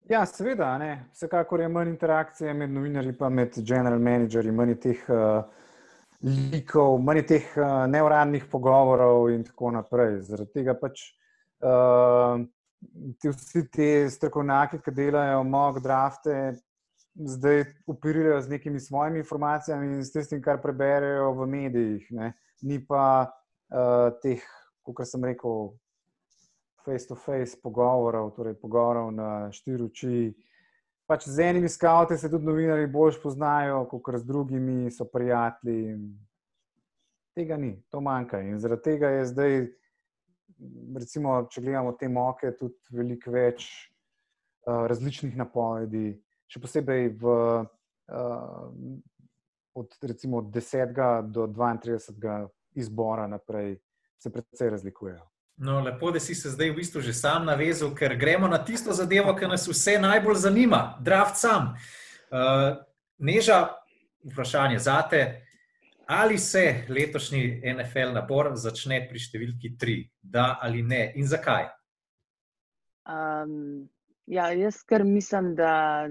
Ja, 0.09 0.25
seveda, 0.25 0.77
ne. 0.77 1.05
vsekakor 1.13 1.61
je 1.61 1.67
manj 1.69 1.89
interakcije 1.89 2.53
med 2.53 2.71
novinarji 2.73 3.09
in 3.09 3.33
med 3.33 3.53
general 3.57 3.99
managerji, 3.99 4.51
manj 4.51 4.73
teh 4.81 5.01
uh, 5.09 5.43
likov, 6.51 6.97
manj 6.97 7.21
teh 7.29 7.51
uh, 7.57 7.85
neuradnih 7.85 8.47
pogovorov 8.49 9.29
in 9.29 9.43
tako 9.43 9.69
naprej. 9.71 10.21
Zaradi 10.25 10.51
tega 10.53 10.73
pač 10.73 11.03
uh, 11.61 12.41
ti 13.21 13.29
vsi 13.29 13.63
ti 13.69 13.89
strokovnjaki, 14.09 14.79
ki 14.81 14.91
delajo 14.97 15.43
mock 15.43 15.77
drafte, 15.83 16.55
zdaj 17.13 17.61
operirajo 17.85 18.41
z 18.41 18.49
nekimi 18.49 18.79
svojimi 18.79 19.21
informacijami 19.21 19.93
in 19.93 20.01
s 20.03 20.11
tistim, 20.11 20.41
kar 20.41 20.57
preberejo 20.61 21.35
v 21.37 21.47
medijih. 21.53 22.09
Ne. 22.17 22.33
Ni 22.61 22.81
pa 22.81 23.29
uh, 23.29 24.09
teh, 24.25 24.41
kot 24.81 25.05
sem 25.05 25.29
rekel, 25.29 25.69
face-to-face 26.85 27.55
-face 27.55 27.61
pogovorov, 27.63 28.31
torej 28.35 28.53
pogovorov 28.53 29.11
na 29.11 29.51
štiri 29.51 29.83
oči. 29.83 30.35
Pač 31.07 31.27
z 31.27 31.39
enimi 31.39 31.69
skavti 31.69 32.17
se 32.17 32.29
tudi 32.29 32.45
novinari 32.45 32.87
bolj 32.87 33.17
poznajo, 33.23 33.85
kot 33.89 34.15
z 34.15 34.25
drugimi 34.25 34.91
so 34.91 35.05
prijatelji. 35.05 35.97
Tega 37.35 37.57
ni, 37.57 37.83
to 37.89 38.01
manjka. 38.01 38.41
In 38.41 38.59
zaradi 38.59 38.81
tega 38.81 39.09
je 39.09 39.25
zdaj, 39.25 39.67
recimo, 40.95 41.47
če 41.49 41.61
gledamo 41.61 41.93
te 41.97 42.07
moke, 42.07 42.51
tudi 42.57 42.75
veliko 42.91 43.31
več 43.31 43.65
uh, 44.67 44.85
različnih 44.91 45.37
napovedi, 45.37 46.13
še 46.49 46.61
posebej 46.61 47.09
v, 47.21 47.35
uh, 48.11 48.69
od 49.79 49.97
recimo 50.01 50.41
10. 50.41 50.93
do 51.31 51.47
32. 51.47 52.47
izbora 52.75 53.27
naprej, 53.27 53.79
se 54.19 54.29
precej 54.29 54.69
razlikujejo. 54.75 55.28
No, 55.59 55.81
lepo, 55.83 56.11
da 56.11 56.19
si 56.19 56.35
se 56.35 56.49
zdaj 56.49 56.69
v 56.71 56.75
bistvu 56.75 57.01
že 57.03 57.13
sam 57.13 57.45
navezal, 57.45 57.91
ker 57.95 58.15
gremo 58.15 58.47
na 58.47 58.61
tisto 58.63 58.93
zadevo, 58.95 59.33
ki 59.35 59.47
nas 59.51 59.67
vse 59.67 59.97
najbolj 59.99 60.37
zanima, 60.47 60.95
draft 61.03 61.35
sam. 61.35 61.73
Uh, 62.31 62.79
Neža, 63.19 63.67
vprašanje 64.23 64.79
za 64.79 65.01
te. 65.09 65.41
Ali 66.07 66.37
se 66.37 66.85
letošnji 66.89 67.61
NFL 67.75 68.15
nabor 68.15 68.53
začne 68.55 69.03
pri 69.09 69.19
številki 69.19 69.75
3, 69.77 69.97
da 70.23 70.55
ali 70.63 70.81
ne, 70.81 71.11
in 71.19 71.27
zakaj? 71.27 71.67
Um, 73.09 73.89
ja, 74.25 74.47
jaz 74.55 74.79
kar 74.87 75.03
mislim, 75.03 75.51
da 75.59 76.07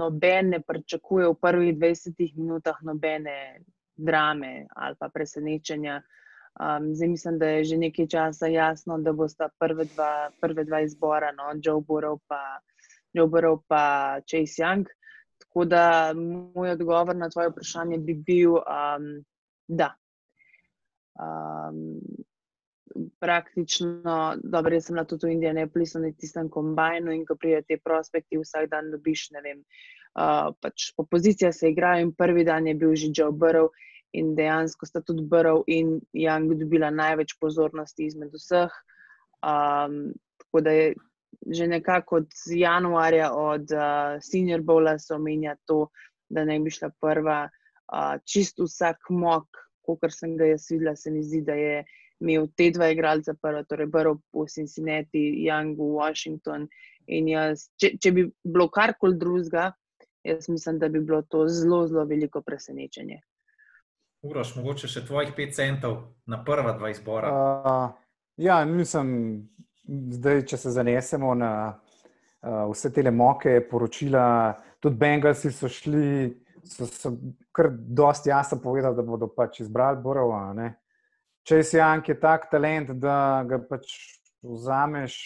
noben 0.00 0.50
ne 0.56 0.60
pričakuje 0.64 1.28
v 1.28 1.38
prvih 1.40 1.76
20 1.76 2.24
minutah 2.34 2.80
nobene 2.82 3.60
drame 3.94 4.66
ali 4.74 4.96
pa 4.98 5.08
presenečenja. 5.08 6.00
Um, 6.60 6.94
zdaj 6.94 7.08
mislim, 7.08 7.38
da 7.38 7.46
je 7.46 7.64
že 7.64 7.76
nekaj 7.76 8.06
časa 8.06 8.46
jasno, 8.46 8.98
da 8.98 9.12
bo 9.12 9.28
sta 9.28 9.48
prve 9.58 9.84
dva, 9.84 10.30
prve 10.40 10.64
dva 10.64 10.80
izbora, 10.80 11.32
no, 11.32 11.50
Joe 11.62 11.82
Burrow 11.82 12.18
pa, 12.28 12.60
Joe 13.12 13.26
Burrow 13.26 13.58
pa 13.68 14.20
Chase 14.20 14.62
Young. 14.62 14.86
Tako 15.38 15.64
da 15.64 16.12
moj 16.54 16.70
odgovor 16.70 17.16
na 17.16 17.30
tvoje 17.30 17.50
vprašanje 17.50 17.98
bi 17.98 18.14
bil, 18.14 18.54
um, 18.54 19.24
da. 19.68 19.94
Um, 21.14 22.00
praktično, 23.20 24.36
dobro, 24.42 24.74
jaz 24.74 24.86
sem 24.86 24.96
na 24.96 25.04
tudi 25.04 25.26
v 25.26 25.34
Indianapolisu, 25.34 25.98
na 25.98 26.12
tistem 26.12 26.48
kombajnu 26.48 27.12
in 27.12 27.24
ko 27.26 27.34
pride 27.36 27.62
te 27.66 27.78
prospekti, 27.82 28.38
vsak 28.38 28.70
dan 28.70 28.92
dobiš, 28.94 29.30
ne 29.34 29.42
vem, 29.42 29.64
uh, 30.14 30.52
pač 30.60 30.92
po 30.96 31.06
pozicijah 31.10 31.54
se 31.54 31.70
igrajo 31.70 32.06
in 32.06 32.12
prvi 32.14 32.44
dan 32.44 32.66
je 32.66 32.74
bil 32.74 32.94
že 32.94 33.10
Joe 33.10 33.32
Burrow 33.32 33.72
in 34.14 34.34
dejansko 34.38 34.86
sta 34.86 35.02
tudi 35.02 35.24
Brov 35.26 35.64
in 35.66 35.98
Young 36.14 36.54
dobila 36.58 36.90
največ 36.94 37.36
pozornosti 37.40 38.06
izmed 38.06 38.32
vseh. 38.34 38.72
Um, 39.44 40.14
tako 40.38 40.64
da 40.64 40.70
je 40.70 40.94
že 41.50 41.66
nekako 41.66 42.16
od 42.16 42.30
januarja, 42.46 43.32
od 43.34 43.72
uh, 43.74 44.22
Senior 44.22 44.62
Bowla, 44.62 44.98
se 44.98 45.14
omenja 45.14 45.56
to, 45.66 45.88
da 46.28 46.44
ne 46.44 46.60
bi 46.60 46.70
šla 46.70 46.90
prva. 47.00 47.48
Uh, 47.92 48.14
čist 48.24 48.60
vsak 48.62 49.10
mok, 49.10 49.44
kot 49.84 50.06
sem 50.14 50.38
ga 50.38 50.46
jaz 50.54 50.70
videla, 50.70 50.94
se 50.96 51.10
mi 51.10 51.22
zdi, 51.22 51.42
da 51.44 51.58
je 51.58 51.82
imel 52.22 52.46
te 52.56 52.70
dva 52.70 52.88
igralca, 52.94 53.34
prvo, 53.34 53.64
torej 53.68 53.90
Brov 53.92 54.22
v 54.32 54.46
Cincinnati, 54.48 55.24
Young 55.44 55.76
v 55.76 55.90
Washington. 55.98 56.68
In 57.12 57.28
jaz, 57.28 57.68
če, 57.76 57.96
če 58.00 58.14
bi 58.16 58.28
bilo 58.44 58.70
karkoli 58.72 59.18
drugega, 59.20 59.72
jaz 60.24 60.48
mislim, 60.48 60.78
da 60.78 60.88
bi 60.88 61.02
bilo 61.04 61.20
to 61.28 61.44
zelo, 61.48 61.84
zelo 61.90 62.06
veliko 62.08 62.40
presenečenje. 62.40 63.20
Uroš, 64.24 64.54
mogoče 64.56 64.88
še 64.88 65.02
tvojih 65.04 65.34
pet 65.36 65.52
centov 65.52 65.98
na 66.26 66.38
prva 66.44 66.72
dva 66.78 66.88
izbora. 66.94 67.28
Uh, 67.28 67.90
ja, 68.40 68.62
nisem 68.64 69.10
zdaj, 70.16 70.46
če 70.48 70.58
se 70.62 70.72
zanesemo 70.72 71.34
na 71.36 71.50
uh, 71.74 72.64
vse 72.70 72.88
te 72.94 73.04
moke, 73.10 73.58
poročila. 73.68 74.54
Tudi 74.80 74.96
Bengalsi 75.00 75.52
so 75.52 75.68
šli, 75.68 76.32
so, 76.64 76.88
so 76.88 77.12
kar 77.52 77.68
dosti 77.72 78.32
jasno 78.32 78.60
povedali, 78.64 78.96
da 78.96 79.04
bodo 79.04 79.28
pač 79.28 79.60
izbrali 79.60 80.00
Borova. 80.00 80.70
Če 81.44 81.60
si 81.60 81.76
Jank 81.76 82.08
je 82.08 82.16
tak 82.20 82.48
talent, 82.52 82.94
da 82.96 83.44
ga 83.44 83.60
pač 83.68 83.92
vzameš 84.40 85.18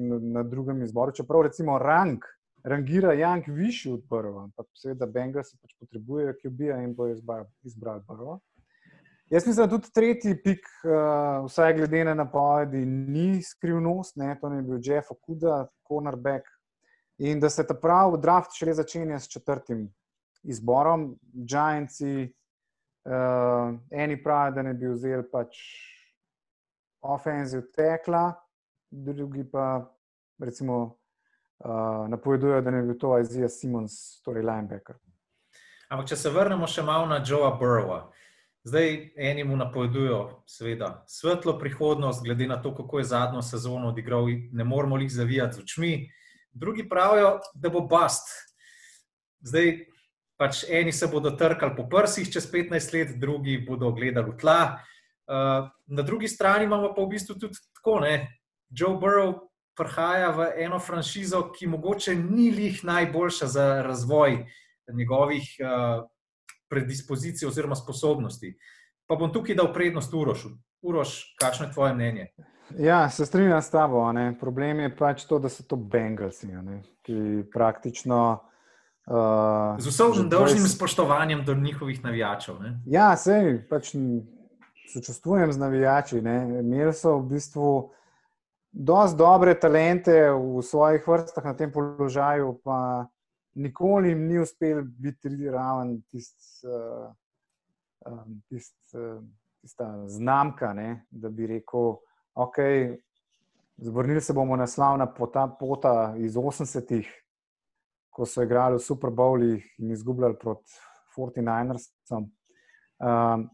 na, 0.00 0.20
na 0.40 0.42
drugem 0.48 0.80
izboru, 0.84 1.12
čeprav 1.12 1.44
recimo 1.50 1.76
rang. 1.80 2.24
Rangira 2.66 3.12
Jank 3.14 3.46
višji 3.48 3.92
od 3.92 4.00
prva, 4.10 4.42
ampak 4.48 4.66
seveda 4.74 5.06
Bengalsi 5.06 5.54
pač 5.62 5.76
potrebujejo, 5.78 6.32
ki 6.40 6.48
ubija 6.50 6.80
in 6.82 6.94
bo 6.98 7.06
izbral 7.06 8.00
prvo. 8.08 8.40
Jaz 9.30 9.46
mislim, 9.46 9.66
da 9.66 9.70
tudi 9.70 9.92
tretji 9.94 10.34
pik, 10.42 10.66
uh, 10.84 11.46
vsaj 11.46 11.74
glede 11.78 12.04
na 12.04 12.14
napovedi, 12.14 12.82
ni 12.86 13.42
skrivnost, 13.42 14.16
ne? 14.16 14.34
to 14.40 14.50
ne 14.50 14.62
bi 14.62 14.70
bil 14.70 14.82
Jeff 14.82 15.10
Okuda, 15.14 15.66
cornerback. 15.86 16.50
In 17.18 17.40
da 17.40 17.50
se 17.50 17.66
ta 17.66 17.74
pravi 17.74 18.18
draft 18.22 18.58
šele 18.58 18.74
začenja 18.74 19.18
s 19.18 19.30
četrtim 19.30 19.86
izborom. 20.42 21.12
Giantsi, 21.32 22.26
uh, 23.06 23.74
eni 23.90 24.22
pravijo, 24.22 24.54
da 24.58 24.62
ne 24.62 24.74
bi 24.74 24.90
vzeli 24.90 25.22
pač 25.30 25.62
offensive 27.02 27.70
tekla, 27.74 28.32
drugi 28.90 29.46
pa 29.50 29.86
recimo 30.38 30.96
uh, 31.64 32.08
napovedujejo, 32.08 32.60
da 32.62 32.70
ne 32.70 32.82
bi 32.82 32.92
bil 32.92 32.98
to 33.00 33.18
Isaiah 33.18 33.50
Simons, 33.50 34.20
torej 34.24 34.44
linebacker. 34.46 34.96
Ampak 35.90 36.08
če 36.10 36.18
se 36.18 36.30
vrnemo 36.34 36.66
še 36.66 36.82
malo 36.82 37.06
na 37.06 37.20
Joea 37.22 37.52
Burrowa. 37.60 38.06
Zdaj, 38.66 39.12
eni 39.14 39.44
mu 39.46 39.54
napovedujejo, 39.56 40.42
seveda, 40.50 41.04
svetlo 41.06 41.54
prihodnost, 41.60 42.24
glede 42.26 42.48
na 42.50 42.56
to, 42.62 42.72
kako 42.74 42.98
je 42.98 43.10
zadnjo 43.12 43.42
sezono 43.46 43.92
odigral, 43.92 44.26
ne 44.26 44.64
moramo 44.66 44.98
jih 44.98 45.12
zavijati 45.12 45.60
z 45.60 45.62
očmi. 45.62 45.92
Drugi 46.50 46.88
pravijo, 46.88 47.36
da 47.54 47.70
bo 47.70 47.84
bast. 47.86 48.32
Zdaj, 49.46 49.70
pač 50.36 50.64
eni 50.68 50.92
se 50.92 51.06
bodo 51.06 51.30
trkali 51.30 51.76
po 51.76 51.86
prsih 51.88 52.26
čez 52.32 52.48
15 52.50 52.94
let, 52.96 53.14
drugi 53.20 53.60
bodo 53.68 53.92
gledali 53.94 54.34
v 54.34 54.40
tla. 54.40 54.60
Uh, 55.26 55.70
na 55.86 56.02
drugi 56.02 56.28
strani 56.28 56.66
imamo 56.66 56.90
pa 56.94 57.02
v 57.02 57.12
bistvu 57.14 57.38
tudi 57.38 57.58
tako, 57.74 58.00
da 58.02 58.18
Joe 58.70 58.98
Burrow 58.98 59.46
prihaja 59.76 60.30
v 60.32 60.50
eno 60.64 60.78
franšizo, 60.78 61.50
ki 61.52 61.66
mogoče 61.66 62.14
ni 62.16 62.50
lih 62.50 62.84
najboljša 62.84 63.46
za 63.46 63.66
razvoj 63.82 64.44
njegovih. 64.92 65.56
Uh, 65.60 66.06
predispozicij 66.68 67.48
oziroma 67.48 67.74
sposobnosti. 67.74 68.56
Pa 69.06 69.16
bom 69.16 69.32
tukaj 69.32 69.54
dal 69.54 69.72
prednost 69.72 70.14
Urošu. 70.14 70.50
Uroš, 70.82 71.36
kakšno 71.40 71.66
je 71.66 71.72
tvoje 71.72 71.94
mnenje? 71.94 72.26
Ja, 72.78 73.10
se 73.10 73.26
strinjam 73.26 73.62
s 73.62 73.70
tabo. 73.70 74.12
Ne. 74.12 74.34
Problem 74.40 74.80
je 74.80 74.96
pač 74.96 75.24
to, 75.24 75.38
da 75.38 75.48
so 75.48 75.62
to 75.62 75.76
Bengalsi, 75.76 76.46
ne, 76.46 76.82
ki 77.06 77.46
praktično. 77.52 78.40
Uh, 79.06 79.78
Z 79.78 79.92
vsem 79.92 80.28
dolžnim 80.28 80.64
20... 80.66 80.74
spoštovanjem 80.74 81.44
do 81.44 81.54
njihovih 81.54 82.02
navijačev. 82.04 82.58
Ne. 82.62 82.72
Ja, 82.86 83.12
sej, 83.16 83.60
pač 83.70 83.94
sočustvujem 84.92 85.52
z 85.52 85.62
navijači. 85.62 86.18
Imeli 86.18 86.92
so 86.94 87.18
v 87.20 87.28
bistvu 87.36 87.68
dosti 88.72 89.18
dobre 89.18 89.54
talente 89.60 90.30
v 90.30 90.62
svojih 90.62 91.06
vrstah 91.08 91.44
na 91.44 91.54
tem 91.54 91.72
položaju, 91.72 92.60
pa 92.64 93.06
nikoli 93.54 94.08
jim 94.08 94.26
ni 94.28 94.38
uspel 94.38 94.82
biti 94.84 95.50
raven 95.50 96.02
tist, 96.10 96.64
uh, 96.64 97.12
tist, 98.48 98.76
uh, 98.94 99.22
tista 99.60 100.08
znamka, 100.08 100.72
ne, 100.72 101.06
da 101.10 101.28
bi 101.28 101.46
rekel, 101.46 101.96
ok, 102.34 102.56
zvrnili 103.76 104.20
se 104.20 104.32
bomo 104.32 104.56
na 104.56 104.66
slavna 104.66 105.06
pota, 105.06 105.48
pota 105.60 106.14
iz 106.18 106.36
80-ih, 106.36 107.08
ko 108.10 108.26
so 108.26 108.42
igrali 108.42 108.76
v 108.76 108.84
Super 108.84 109.10
Bowlih 109.10 109.64
in 109.78 109.90
izgubljali 109.90 110.38
proti 110.38 110.72
49ersom. 111.16 112.30
Um, 112.96 113.48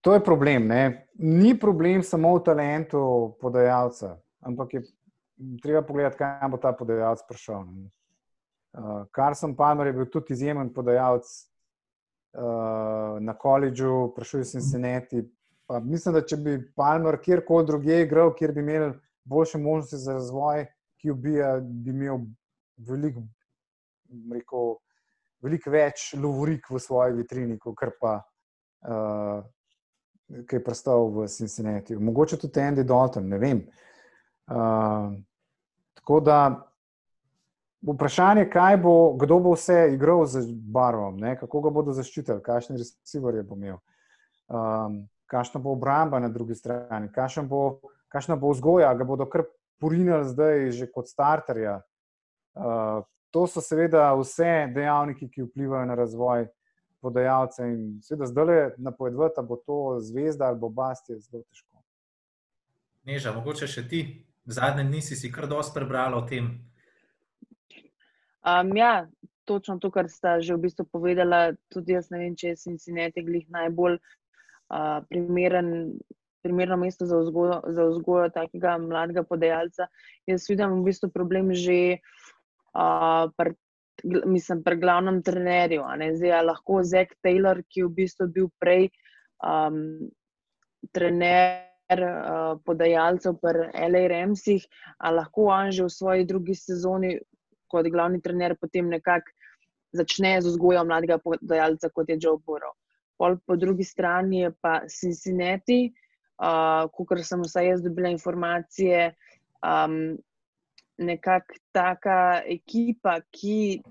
to 0.00 0.14
je 0.14 0.24
problem. 0.24 0.66
Ne? 0.66 1.06
Ni 1.18 1.58
problem 1.58 2.02
samo 2.02 2.34
v 2.38 2.44
talentu 2.44 3.02
podajalca, 3.40 4.16
ampak 4.40 4.74
je 4.74 4.82
treba 5.62 5.82
pogledati, 5.82 6.18
kam 6.18 6.50
bo 6.50 6.60
ta 6.60 6.72
podajalec 6.72 7.24
prišel. 7.28 7.64
Uh, 8.70 9.06
Carson 9.16 9.56
Palmer 9.56 9.86
je 9.86 9.92
bil 9.92 10.06
tudi 10.12 10.32
izjemen 10.32 10.72
podajalec 10.74 11.26
uh, 11.26 13.20
na 13.20 13.34
koledžu, 13.38 14.12
prišel 14.16 14.40
iz 14.40 14.52
Cincinnati. 14.52 15.24
Pa 15.66 15.80
mislim, 15.80 16.14
da 16.14 16.26
če 16.26 16.36
bi 16.36 16.58
Palmer 16.76 17.18
kjerkoli 17.22 17.66
drugje 17.66 18.02
igral, 18.02 18.34
kjer 18.34 18.52
bi 18.52 18.60
imel 18.60 18.92
boljše 19.24 19.58
možnosti 19.58 19.96
za 19.96 20.12
razvoj, 20.18 20.66
ki 21.00 21.10
ubija, 21.10 21.60
bi 21.60 21.90
imel 21.90 22.18
veliko 22.78 23.22
velik 25.40 25.66
več 25.70 26.10
lovorik 26.20 26.68
v 26.70 26.80
svoji 26.82 27.16
vitrini, 27.20 27.58
kot 27.58 27.96
pa 28.00 28.18
uh, 28.20 29.40
ki 30.48 30.56
je 30.56 30.64
prestal 30.64 31.10
v 31.10 31.28
Cincinnati. 31.28 31.96
Mogoče 31.96 32.38
tudi 32.38 32.60
Andy 32.60 32.84
Dalton, 32.84 33.28
ne 33.28 33.38
vem. 33.38 33.62
Uh, 34.50 35.14
tako 35.94 36.20
da 36.20 36.38
vprašanje, 37.82 38.48
kaj 38.50 38.76
bo, 38.76 39.12
kdo 39.20 39.38
bo 39.38 39.54
vse 39.54 39.90
igral 39.94 40.24
z 40.26 40.44
barvom, 40.50 41.16
ne? 41.18 41.36
kako 41.38 41.60
ga 41.60 41.70
bodo 41.70 41.94
zaščitili, 41.96 42.42
kakšne 42.44 42.76
receiverje 42.76 43.44
bo 43.46 43.56
imel, 43.56 43.78
um, 44.48 45.00
kakšna 45.30 45.60
bo 45.62 45.74
obramba 45.76 46.20
na 46.20 46.28
drugi 46.28 46.54
strani, 46.54 47.08
kakšna 47.14 47.46
bo, 47.48 47.80
kakšna 48.12 48.36
bo 48.36 48.52
vzgoja, 48.52 48.92
ga 48.94 49.06
bodo 49.08 49.26
kar 49.30 49.46
porinili 49.80 50.28
zdaj 50.28 50.70
že 50.76 50.90
kot 50.92 51.08
starterja. 51.08 51.80
Uh, 52.54 53.00
to 53.30 53.46
so 53.46 53.62
seveda 53.62 54.10
vse 54.18 54.68
dejavniki, 54.74 55.30
ki 55.30 55.46
vplivajo 55.46 55.86
na 55.86 55.94
razvoj 55.94 56.48
podajalca 57.00 57.66
in 57.66 58.00
seveda 58.02 58.26
zdaj 58.26 58.74
napovedati, 58.78 59.36
da 59.36 59.42
bo 59.42 59.56
to 59.56 59.98
zvezda 60.00 60.48
ali 60.48 60.58
bo 60.58 60.68
bast, 60.68 61.08
je 61.08 61.18
zelo 61.20 61.42
težko. 61.42 61.82
Neža, 63.08 63.32
mogoče 63.32 63.66
še 63.66 63.86
ti, 63.88 64.00
zadnje 64.44 64.84
dni 64.84 65.00
si, 65.02 65.16
si 65.16 65.32
kar 65.32 65.48
dosti 65.48 65.74
prebrala 65.78 66.20
o 66.20 66.26
tem. 66.28 66.52
Um, 68.44 68.76
ja, 68.76 69.08
točno 69.44 69.78
to, 69.78 69.90
kar 69.90 70.08
sta 70.08 70.38
že 70.40 70.54
v 70.54 70.68
bistvu 70.68 70.86
povedala. 70.86 71.56
Tudi 71.72 71.96
jaz 71.96 72.10
ne 72.12 72.22
vem, 72.24 72.36
če 72.36 72.52
je 72.52 72.62
Cincinnati 72.68 73.24
glih 73.24 73.48
najbolj 73.50 73.98
uh, 73.98 75.00
primeren. 75.08 75.98
Primerno 76.40 76.78
mesto 76.80 77.04
za 77.04 77.18
vzgojo, 77.20 77.58
za 77.68 77.84
vzgojo 77.84 78.30
takega 78.32 78.78
mladega 78.80 79.20
podajalca. 79.28 79.90
Jaz 80.24 80.46
vidim 80.48 80.78
v 80.78 80.86
bistvu 80.86 81.10
problem 81.12 81.50
že 81.52 82.00
uh, 82.72 83.28
pri, 83.36 83.52
mislim, 84.04 84.62
pri 84.64 84.76
glavnem 84.76 85.22
trenerju. 85.22 85.84
Zdaj, 86.16 86.44
lahko 86.44 86.82
Zek 86.82 87.14
Taylor, 87.24 87.62
ki 87.68 87.80
je 87.80 87.86
v 87.86 87.94
bistvu 87.96 88.28
bil 88.34 88.48
prej 88.60 88.88
um, 89.44 90.08
trener 90.92 92.04
uh, 92.04 92.56
podajalcev 92.64 93.36
pri 93.42 93.68
L.A. 93.74 94.06
Remsih, 94.08 94.64
ali 94.98 95.16
lahko 95.16 95.50
on 95.50 95.70
že 95.70 95.84
v 95.84 95.90
svoji 95.90 96.24
drugi 96.24 96.54
sezoni 96.54 97.18
kot 97.70 97.86
glavni 97.86 98.20
trener 98.20 98.56
potem 98.58 98.88
nekako 98.90 99.30
začne 99.94 100.38
z 100.40 100.46
vzgojo 100.46 100.84
mladega 100.86 101.18
podajalca, 101.18 101.90
kot 101.90 102.08
je 102.08 102.18
Joe 102.20 102.38
Burrow. 102.38 102.74
Pol 103.18 103.36
po 103.46 103.56
drugi 103.56 103.84
strani 103.84 104.46
je 104.46 104.50
pa 104.62 104.80
Cincinnati, 104.88 105.90
uh, 106.40 106.86
kot 106.94 107.20
sem 107.26 107.42
vsaj 107.42 107.66
jaz 107.68 107.82
dobila 107.82 108.08
informacije, 108.14 109.12
um, 109.66 110.16
nekako 111.00 111.58
taka 111.72 112.42
ekipa, 112.46 113.20
ki 113.34 113.82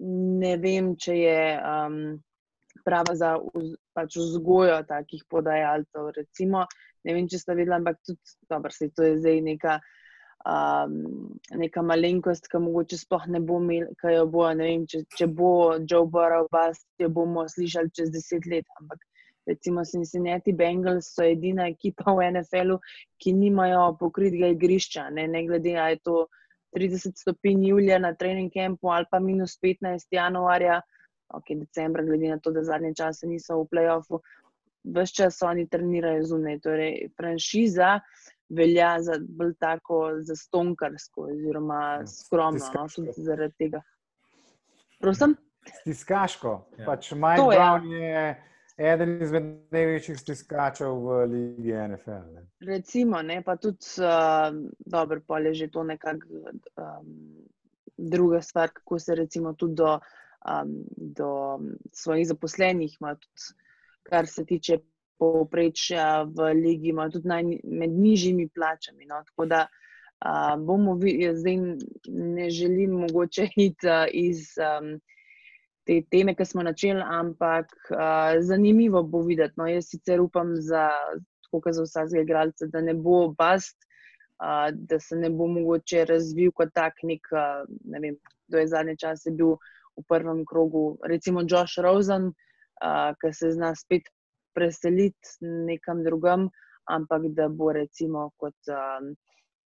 ne 0.00 0.56
vem, 0.60 0.94
če 0.96 1.16
je 1.18 1.40
um, 1.60 1.96
prava 2.84 3.14
za 3.16 3.34
vz, 3.38 3.74
pač 3.96 4.16
vzgojo 4.16 4.80
takih 4.88 5.24
podajalcev. 5.28 6.12
Recimo, 6.16 6.64
ne 7.04 7.16
vem, 7.16 7.28
če 7.28 7.40
ste 7.42 7.56
videli, 7.58 7.76
ampak 7.80 8.00
tudi 8.06 8.36
dobro, 8.48 8.72
se 8.72 8.90
to 8.94 9.06
je 9.06 9.18
zdaj 9.20 9.42
neka 9.46 9.80
um, 10.48 11.38
neka 11.56 11.82
malenkost, 11.82 12.48
ki 12.50 12.62
mogoče 12.64 12.98
sploh 13.00 13.26
ne 13.28 13.40
bo 13.44 13.60
imel, 13.60 13.90
kaj 14.00 14.16
jo 14.16 14.26
bo. 14.32 14.46
Vem, 14.56 14.86
če, 14.88 15.04
če 15.16 15.28
bo 15.36 15.52
Joe 15.84 16.08
Burrow, 16.08 16.48
vas 16.52 16.80
jo 17.00 17.10
bomo 17.12 17.46
slišali 17.48 17.92
čez 17.96 18.12
deset 18.14 18.46
let. 18.50 18.68
Ampak 18.80 19.04
recimo 19.48 19.84
Cincinnati 19.84 20.52
Bengals 20.56 21.12
so 21.14 21.24
edina 21.26 21.68
ekipa 21.68 22.14
v 22.16 22.30
NFL-u, 22.32 22.78
ki 23.20 23.34
nimajo 23.36 23.96
pokritega 24.00 24.52
igrišča, 24.54 25.08
ne, 25.16 25.26
ne 25.28 25.46
glede 25.48 25.76
na 25.76 25.90
to. 26.04 26.26
30 26.76 27.16
stopinj 27.16 27.68
julija 27.68 27.98
na 27.98 28.14
trening 28.14 28.52
campu 28.52 28.88
ali 28.88 29.06
pa 29.10 29.18
minus 29.20 29.58
15 29.62 30.06
januarja, 30.10 30.80
ok, 31.28 31.44
decembra, 31.54 32.04
glede 32.04 32.28
na 32.28 32.38
to, 32.38 32.50
da 32.50 32.62
zadnje 32.64 32.94
čase 32.94 33.26
niso 33.26 33.62
v 33.62 33.66
playoffu, 33.70 34.20
vse 34.84 35.14
čas 35.14 35.42
oni 35.42 35.68
trenirajo 35.68 36.24
zunaj. 36.24 36.60
Torej, 36.60 37.08
franšiza 37.16 38.00
velja 38.48 38.96
za 39.02 39.18
bolj 39.28 39.54
tako 39.58 40.00
zastonkarsko, 40.26 41.28
oziroma 41.30 41.80
ja, 42.00 42.06
skromno, 42.06 42.72
no, 42.74 42.86
tudi 42.94 43.14
zaradi 43.16 43.54
tega. 43.58 43.82
Prosim? 45.00 45.36
Stiskaško. 45.80 46.54
Ja. 46.78 46.86
Pač 46.86 47.12
Mike 47.12 47.36
to, 47.36 47.48
Brown 47.48 47.92
ja. 47.92 47.98
je 47.98 48.49
eden 48.80 49.18
izmed 49.22 49.44
največjih 49.74 50.18
stiskačev 50.18 50.94
v 51.04 51.24
Ligi 51.28 51.72
NFL. 51.72 52.24
Ne. 52.34 52.44
Recimo, 52.66 53.22
ne, 53.22 53.42
pa 53.44 53.56
tudi 53.60 54.00
uh, 54.00 54.54
dobro, 54.78 55.20
pa 55.26 55.38
je 55.38 55.54
že 55.54 55.68
to 55.68 55.84
nekako 55.84 56.26
um, 56.80 57.10
druga 57.96 58.40
stvar, 58.42 58.70
kako 58.72 58.98
se 58.98 59.14
recimo 59.14 59.52
tudi 59.52 59.74
do, 59.74 59.98
um, 60.48 60.72
do 60.96 61.58
svojih 61.92 62.28
zaposlenih, 62.28 62.96
tudi, 62.98 63.52
kar 64.02 64.26
se 64.26 64.44
tiče 64.44 64.78
povprečja 65.18 66.22
v 66.22 66.52
ligi, 66.54 66.88
imajo 66.88 67.18
tudi 67.18 67.28
naj, 67.28 67.44
med 67.64 67.90
nižjimi 67.92 68.48
plačami. 68.48 69.04
No? 69.06 69.20
Tako 69.26 69.46
da 69.46 69.66
uh, 69.66 70.56
bomo 70.56 70.94
videli, 70.94 71.36
zdaj 71.36 71.56
ne 72.08 72.50
želim 72.50 72.90
mogoče 73.04 73.48
iti 73.56 73.86
uh, 73.86 74.08
iz 74.12 74.56
um, 74.56 74.96
te 75.86 76.02
teme, 76.10 76.34
ki 76.36 76.44
smo 76.44 76.62
načeli, 76.62 77.02
ampak 77.02 77.72
uh, 77.90 78.38
zanimivo 78.40 79.02
bo 79.02 79.22
videti. 79.26 79.56
No? 79.56 79.66
Jaz 79.66 79.90
sicer 79.90 80.20
upam, 80.20 80.54
za, 80.56 80.88
kot 81.50 81.72
za 81.74 81.84
vsakega 81.86 82.24
igralca, 82.24 82.68
da 82.72 82.82
ne 82.84 82.94
bo 82.94 83.28
bast. 83.38 83.76
Uh, 84.40 84.70
da 84.72 84.96
se 85.00 85.16
ne 85.20 85.28
bo 85.30 85.46
mogoče 85.52 86.06
razvil 86.08 86.52
kot 86.56 86.70
tak, 86.74 87.02
nek, 87.04 87.26
uh, 87.32 87.66
ne 87.84 88.00
vem, 88.00 88.14
kdo 88.48 88.62
je 88.62 88.70
zadnji 88.72 88.96
čas 88.96 89.26
bil 89.28 89.58
v 89.98 90.04
prvem 90.08 90.46
krogu, 90.48 90.96
recimo 91.04 91.44
Josh 91.44 91.76
Rosen, 91.84 92.30
uh, 92.80 93.10
ki 93.20 93.32
se 93.36 93.50
zna 93.52 93.74
spet 93.76 94.08
preseliti 94.56 95.36
nekam 95.68 96.00
drugam, 96.04 96.48
ampak 96.88 97.28
da 97.36 97.48
bo 97.48 97.72
recimo 97.72 98.30
kot, 98.40 98.56
um, 98.72 99.12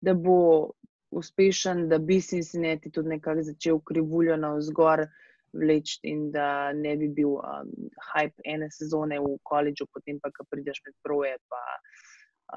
da 0.00 0.14
bo 0.14 0.72
uspešen, 1.12 1.88
da 1.88 1.98
bi 1.98 2.20
Cincinnati 2.20 2.90
tudi 2.90 3.08
nekako 3.08 3.42
začel 3.42 3.80
krivuljo 3.84 4.36
na 4.36 4.54
vzgor 4.56 5.06
vleči 5.52 6.00
in 6.02 6.30
da 6.32 6.72
ne 6.72 6.96
bi 6.96 7.08
bil 7.08 7.36
um, 7.38 7.70
hype 8.12 8.42
ene 8.44 8.70
sezone 8.70 9.20
v 9.20 9.36
koledžu, 9.42 9.86
potem 9.92 10.20
pa, 10.20 10.30
ko 10.30 10.46
prideš 10.50 10.82
med 10.86 10.96
proje, 11.04 11.36
pa 11.48 11.62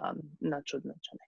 um, 0.02 0.22
na 0.40 0.62
čudno 0.64 0.96
čane. 1.02 1.28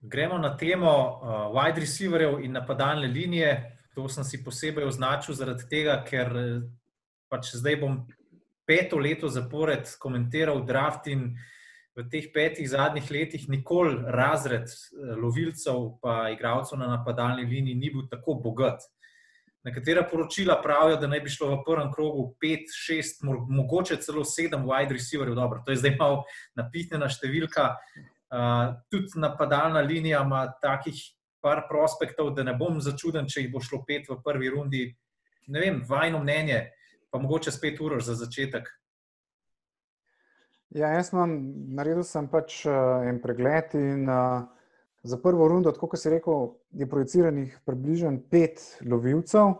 Gremo 0.00 0.38
na 0.38 0.56
temo 0.56 0.92
uh, 0.92 1.48
wide 1.54 1.80
receiverjev 1.80 2.40
in 2.44 2.52
napadalne 2.52 3.08
linije. 3.08 3.72
To 3.96 4.08
sem 4.12 4.24
si 4.24 4.42
posebej 4.44 4.84
označil 4.84 5.34
zaradi 5.34 5.64
tega, 5.70 5.96
ker 6.04 6.28
pač 7.32 7.54
zdaj 7.56 7.78
bom 7.80 8.02
peto 8.66 8.98
leto 8.98 9.28
zapored 9.28 9.88
komentiral 9.98 10.64
draft 10.66 11.06
in 11.06 11.30
v 11.96 12.04
teh 12.12 12.28
petih 12.32 12.68
zadnjih 12.68 13.08
letih 13.10 13.48
nikoli 13.48 13.96
razred 14.12 14.68
eh, 14.68 15.14
lovilcev 15.16 15.96
pa 16.02 16.28
igralcev 16.34 16.78
na 16.78 16.90
napadalni 16.98 17.46
liniji 17.46 17.74
ni 17.74 17.90
bil 17.90 18.08
tako 18.10 18.34
bogat. 18.34 18.82
Nekatera 19.66 20.04
poročila 20.10 20.60
pravijo, 20.62 20.96
da 20.96 21.08
naj 21.10 21.20
bi 21.20 21.30
šlo 21.30 21.48
v 21.50 21.62
prvem 21.66 21.88
krogu 21.92 22.36
5, 22.42 22.74
6, 22.86 23.24
mogoče 23.50 23.96
celo 23.96 24.22
7 24.22 24.62
wide 24.62 24.94
receiverjev. 24.94 25.34
Dobro, 25.34 25.62
to 25.66 25.74
je 25.74 25.80
zdaj 25.80 25.96
malo 25.98 26.20
napitnjena 26.54 27.08
številka. 27.10 27.64
Uh, 28.30 28.76
tudi 28.90 29.18
napadalna 29.18 29.82
linija 29.82 30.22
ima 30.22 30.44
takih 30.62 31.00
par 31.42 31.64
prospektov, 31.66 32.30
da 32.38 32.46
ne 32.46 32.54
bom 32.54 32.78
začuden, 32.78 33.26
če 33.26 33.42
jih 33.42 33.50
bo 33.50 33.62
šlo 33.62 33.82
pet 33.88 34.06
v 34.06 34.20
prvi 34.22 34.54
rundi. 34.54 34.84
Ne 35.50 35.64
vem, 35.64 35.82
vajno 35.88 36.22
mnenje, 36.22 36.62
pa 37.10 37.18
mogoče 37.18 37.50
spet 37.50 37.82
uro 37.82 37.98
za 37.98 38.14
začetek. 38.14 38.70
Ja, 40.78 40.92
jaz 40.94 41.10
sem 41.10 41.38
naredil 41.74 42.06
sem 42.06 42.30
pač 42.30 42.62
uh, 42.70 43.02
en 43.02 43.18
pregled 43.18 43.74
in 43.78 44.06
uh, 44.06 44.46
za 45.06 45.18
prvo 45.22 45.48
rundo, 45.48 45.72
kot 45.72 45.98
si 45.98 46.10
rekel, 46.10 46.48
je 46.74 46.88
projiciranih 46.90 47.60
približno 47.64 48.16
pet 48.30 48.62
lovilcev 48.82 49.54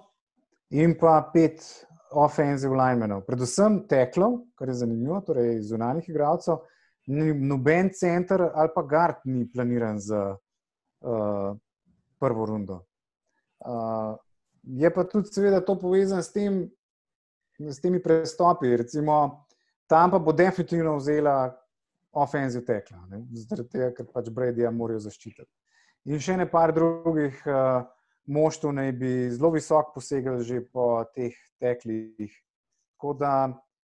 in 0.74 0.96
pa 0.98 1.20
pet 1.32 1.62
offensive 2.11 2.74
linemenov. 2.74 3.22
Predvsem 3.26 3.85
teklov, 3.88 4.40
kar 4.59 4.68
je 4.68 4.80
zanimivo, 4.82 5.20
torej 5.26 5.61
zunanjih 5.68 6.09
igralcev, 6.09 6.64
noben 7.06 7.92
center 7.94 8.48
ali 8.54 8.72
pa 8.74 8.82
gard 8.82 9.22
ni 9.24 9.46
planiran 9.46 9.98
za 10.02 10.22
uh, 10.35 11.56
prvo 12.18 12.46
rundo. 12.46 12.80
Uh, 13.62 14.16
je 14.62 14.90
pa 14.94 15.04
tudi, 15.04 15.30
seveda, 15.30 15.61
to 15.61 15.78
povezano 15.78 16.22
s, 16.22 16.32
tem, 16.32 16.64
s 17.59 17.78
temi 17.80 18.02
prestopi. 18.02 18.76
Recimo, 18.76 19.46
tam 19.87 20.11
pa 20.11 20.18
bo 20.18 20.32
definitivno 20.32 20.96
vzela 20.96 21.54
ofenziv 22.16 22.64
tekla, 22.66 23.02
zaradi 23.37 23.68
tega, 23.72 23.90
ker 23.96 24.09
pač 24.12 24.31
Bradija 24.33 24.72
morajo 24.72 25.02
zaščititi. 25.05 25.50
In 26.07 26.22
še 26.22 26.37
ne 26.38 26.46
par 26.48 26.72
drugih 26.74 27.38
uh, 27.50 27.85
moštv 28.31 28.72
naj 28.79 28.92
bi 28.98 29.12
zelo 29.35 29.52
visok 29.55 29.92
posegel 29.94 30.40
že 30.46 30.62
po 30.72 31.05
teh 31.14 31.35
teklih. 31.61 32.33
Tako 32.96 33.12
da, 33.20 33.33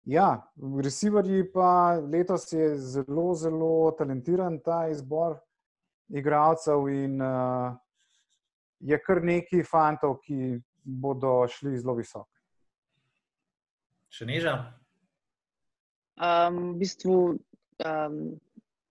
ja, 0.08 0.30
receiverji 0.56 1.48
pa 1.54 2.00
letos 2.00 2.48
je 2.54 2.76
zelo, 2.78 3.34
zelo 3.36 3.92
talentiran 3.98 4.60
ta 4.64 4.86
izbor 4.94 5.40
igralcev 6.10 6.88
in 6.94 7.22
uh, 7.22 7.74
je 8.80 8.98
kar 9.02 9.22
nekaj 9.24 9.66
fantov, 9.68 10.20
ki 10.26 10.60
bodo 10.84 11.42
šli 11.50 11.78
zelo 11.78 11.98
visoko. 12.00 12.30
Še 14.12 14.28
niža? 14.28 14.56
Um, 16.22 16.74
v 16.74 16.82
bistvu 16.82 17.16
um, 17.86 18.40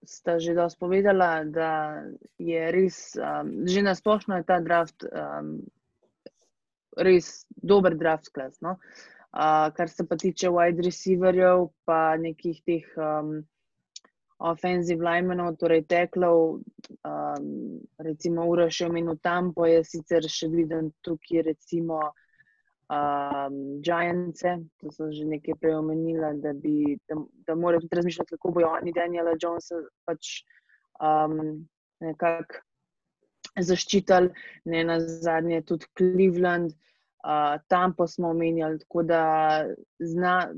sta 0.05 0.39
že 0.39 0.55
dosti 0.55 0.81
povedala, 0.81 1.45
da 1.45 2.03
je 2.39 2.71
res, 2.73 3.15
um, 3.21 3.67
že 3.69 3.83
na 3.83 3.95
splošno 3.95 4.41
je 4.41 4.45
ta 4.49 4.61
draft 4.61 5.05
um, 5.05 5.61
res 6.97 7.47
dober 7.55 7.95
draft 7.95 8.33
klas. 8.33 8.61
No? 8.61 8.79
Uh, 9.31 9.71
kar 9.77 9.89
se 9.89 10.07
pa 10.07 10.17
tiče 10.17 10.51
wide 10.51 10.83
receiverjev, 10.83 11.71
pa 11.87 12.17
nekih 12.19 12.63
teh 12.67 12.87
um, 12.99 13.45
offensive 14.41 15.05
linemenov, 15.05 15.55
torej 15.61 15.85
teklov, 15.87 16.59
um, 17.05 17.47
recimo 18.01 18.49
Ura 18.49 18.67
še 18.73 18.89
omenil 18.89 19.21
tam, 19.23 19.53
pa 19.55 19.69
je 19.69 19.85
sicer 19.85 20.27
še 20.27 20.49
viden 20.51 20.91
tukaj, 21.05 21.45
recimo 21.53 22.01
um, 22.91 23.83
Giants, 23.83 24.43
to 24.81 24.91
so 24.91 25.11
že 25.15 25.25
nekaj 25.25 25.55
prej 25.63 25.79
omenila, 25.79 26.35
da, 26.43 26.53
bi, 26.53 26.99
da, 27.09 27.17
da 27.47 27.55
morajo 27.55 27.81
tudi 27.87 27.97
razmišljati, 27.97 28.35
kako 28.37 28.51
bojo 28.51 28.73
oni 28.75 28.93
Daniela 28.93 29.37
Jonesa 29.39 29.79
pač 30.05 30.43
um, 30.99 31.67
nekako 32.03 32.63
zaščitili, 33.61 34.31
ne 34.65 34.85
na 34.85 35.01
zadnje 35.01 35.63
tudi 35.67 35.87
Cleveland. 35.99 36.75
Uh, 37.21 37.61
tam 37.69 37.93
pa 37.93 38.07
smo 38.09 38.31
omenjali, 38.33 38.79
tako 38.81 39.03
da 39.05 39.23
zna, 40.01 40.55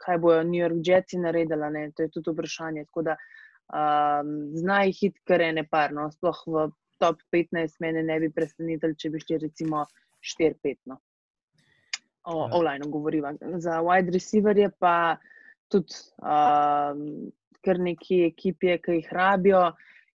kaj 0.00 0.18
bojo 0.18 0.46
New 0.48 0.62
York 0.62 0.80
Jetsi 0.80 1.18
naredili, 1.20 1.68
ne? 1.70 1.90
to 1.92 2.06
je 2.06 2.10
tudi 2.14 2.32
vprašanje. 2.32 2.86
Tako 2.88 3.02
da 3.10 3.16
um, 3.68 4.32
znajo 4.56 4.96
hit, 5.00 5.20
kar 5.28 5.44
je 5.44 5.52
ne 5.52 5.66
par, 5.68 5.92
no? 5.92 6.08
sploh 6.10 6.40
v 6.46 6.66
top 6.98 7.20
15 7.32 7.76
mene 7.84 8.02
ne 8.02 8.16
bi 8.20 8.32
presenetili, 8.32 8.96
če 8.96 9.12
bi 9.12 9.20
šli 9.20 9.42
recimo 9.44 9.84
4-5. 10.22 10.76
No? 10.84 10.98
O, 12.24 12.48
ja. 12.48 12.56
online 12.58 12.90
govoriva. 12.90 13.34
Za 13.58 13.80
wide 13.82 14.12
receiverje 14.12 14.70
pa 14.78 15.16
tudi 15.68 15.94
um, 16.22 17.30
kar 17.64 17.78
neki 17.78 18.22
ekipi, 18.30 18.78
ki 18.82 19.00
jih 19.00 19.12
rabijo. 19.12 19.72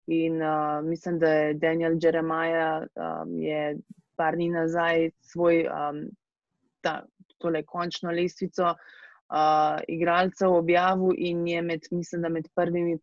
In 0.09 0.43
uh, 0.43 0.81
mislim, 0.85 1.19
da 1.19 1.33
je 1.33 1.55
Daniel 1.55 1.99
Jeremiah 2.03 2.87
um, 2.97 3.35
je 3.41 3.77
par 4.17 4.37
dni 4.37 4.49
nazaj 4.51 5.11
svoj 5.21 5.67
um, 5.69 6.07
ta, 6.81 7.03
tole 7.39 7.63
končno 7.63 8.11
lestvico 8.11 8.71
uh, 8.73 8.79
uh, 9.29 9.81
igralcev 9.89 10.53
objavil 10.53 11.13
in 11.17 11.47
je 11.49 11.63
med, 11.63 11.81
mislim, 11.91 12.23
da 12.23 12.29
med 12.29 12.49
prvimi 12.55 12.99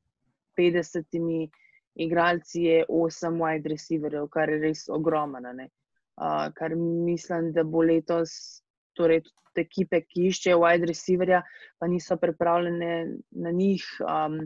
50 0.58 1.49
igralci 1.95 2.62
je 2.62 2.86
8 2.89 3.38
wide 3.41 3.69
receiverjev, 3.69 4.27
kar 4.27 4.49
je 4.49 4.60
res 4.60 4.89
ogromno. 4.89 5.39
Uh, 5.39 5.69
kar 6.56 6.75
mislim, 6.75 7.51
da 7.54 7.63
bo 7.63 7.84
letos, 7.84 8.62
torej 8.95 9.23
tudi 9.25 9.65
ekipe, 9.65 10.01
ki 10.08 10.30
iščejo 10.30 10.60
wide 10.63 10.88
receiverja, 10.88 11.41
pa 11.80 11.88
niso 11.88 12.17
pripravljene 12.17 12.93
na 13.32 13.51
njih. 13.51 13.84
Um, 14.04 14.45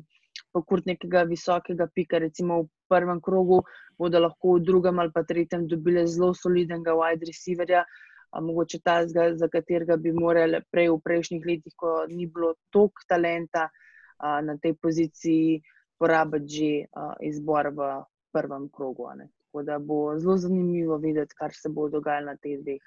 Pokort 0.56 0.86
nekega 0.88 1.26
visokega 1.30 1.86
pika, 1.94 2.18
recimo 2.18 2.62
v 2.64 2.68
prvem 2.90 3.20
krogu, 3.22 3.60
bodo 4.00 4.22
lahko 4.24 4.56
v 4.56 4.64
drugem 4.66 5.02
ali 5.02 5.12
pa 5.14 5.22
tretjem 5.28 5.68
dobili 5.70 6.06
zelo 6.08 6.32
solidnega 6.34 6.96
wide 6.98 7.28
receiverja, 7.28 7.84
uh, 7.84 8.10
mogoče 8.42 8.80
ta, 8.80 9.08
za 9.34 9.48
katerega 9.48 9.98
bi 9.98 10.12
morali 10.14 10.62
prej 10.72 10.90
v 10.90 11.00
prejšnjih 11.04 11.46
letih, 11.46 11.74
ko 11.76 12.06
ni 12.10 12.28
bilo 12.28 12.54
toliko 12.70 13.06
talenta 13.08 13.70
a, 14.18 14.42
na 14.42 14.58
tej 14.58 14.76
poziciji, 14.78 15.62
porabiti 15.98 16.54
že 16.56 16.72
a, 16.94 17.14
izbor 17.22 17.74
v 17.74 17.90
prvem 18.32 18.70
krogu. 18.70 19.10
Tako 19.50 19.64
da 19.66 19.80
bo 19.82 20.14
zelo 20.20 20.38
zanimivo 20.38 20.98
videti, 20.98 21.34
kar 21.38 21.54
se 21.54 21.70
bo 21.70 21.88
dogajalo 21.90 22.26
na 22.26 22.38
teh 22.38 22.60
dveh 22.62 22.82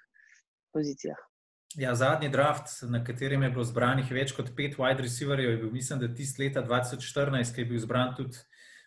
pozicijah. 0.73 1.19
Ja, 1.75 1.95
zadnji 1.95 2.29
draft, 2.29 2.71
na 2.83 3.01
katerem 3.05 3.43
je 3.43 3.51
bilo 3.51 3.65
zbranih 3.65 4.11
več 4.13 4.35
kot 4.37 4.53
pet 4.57 4.77
wide 4.79 5.03
receiverjev, 5.03 5.51
je 5.51 5.57
bil, 5.57 5.71
mislim, 5.73 5.99
da 5.99 6.11
tisti 6.15 6.45
leta 6.45 6.63
2014, 6.63 7.55
ki 7.55 7.65
je 7.65 7.67
bil 7.67 7.81
zbran 7.83 8.13
tudi 8.15 8.39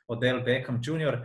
Odell 0.07 0.39
Beckham 0.45 0.79
Jr. 0.79 1.17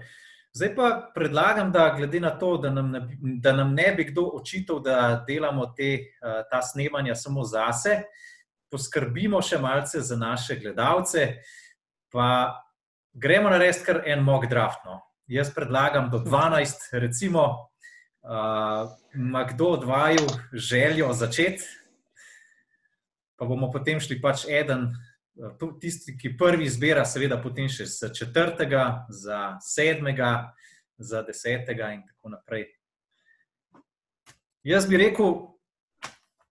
Zdaj 0.56 0.72
pa 0.74 0.88
predlagam, 1.14 1.70
da 1.72 1.92
glede 1.96 2.20
na 2.20 2.32
to, 2.38 2.56
da 2.58 2.72
nam, 2.74 2.90
da 3.20 3.52
nam 3.54 3.74
ne 3.74 3.92
bi 3.94 4.08
kdo 4.08 4.24
očital, 4.40 4.80
da 4.82 5.24
delamo 5.28 5.68
te, 5.76 5.92
eh, 5.94 6.42
ta 6.50 6.62
snemanja 6.62 7.14
samo 7.14 7.44
zase, 7.46 8.00
poskrbimo 8.70 9.42
še 9.42 9.60
malce 9.62 10.00
za 10.00 10.16
naše 10.16 10.58
gledalce, 10.58 11.28
pa 12.10 12.56
gremo 13.12 13.50
narediti 13.50 13.86
kar 13.86 14.02
en 14.06 14.24
mock 14.26 14.48
draft. 14.50 14.82
No. 14.84 14.98
Jaz 15.30 15.54
predlagam 15.54 16.10
do 16.10 16.18
12, 16.18 16.90
recimo, 16.92 17.42
uh, 18.22 18.90
ima 19.14 19.44
kdo 19.44 19.66
od 19.66 19.84
vaju 19.84 20.26
željo 20.52 21.12
začeti, 21.12 21.62
pa 23.36 23.44
bomo 23.44 23.70
potem 23.70 24.00
šli 24.00 24.20
pač 24.20 24.42
eden 24.48 24.88
tisti, 25.80 26.16
ki 26.18 26.34
prvi 26.38 26.66
izbira, 26.66 27.04
seveda, 27.06 27.38
potem 27.42 27.68
še 27.70 27.86
za 27.86 28.10
četrtega, 28.10 29.06
za 29.08 29.54
sedmega, 29.62 30.50
za 30.98 31.22
desetega 31.22 31.92
in 31.94 32.02
tako 32.08 32.34
naprej. 32.34 32.66
Jaz 34.66 34.90
bi 34.90 34.98
rekel, 34.98 35.30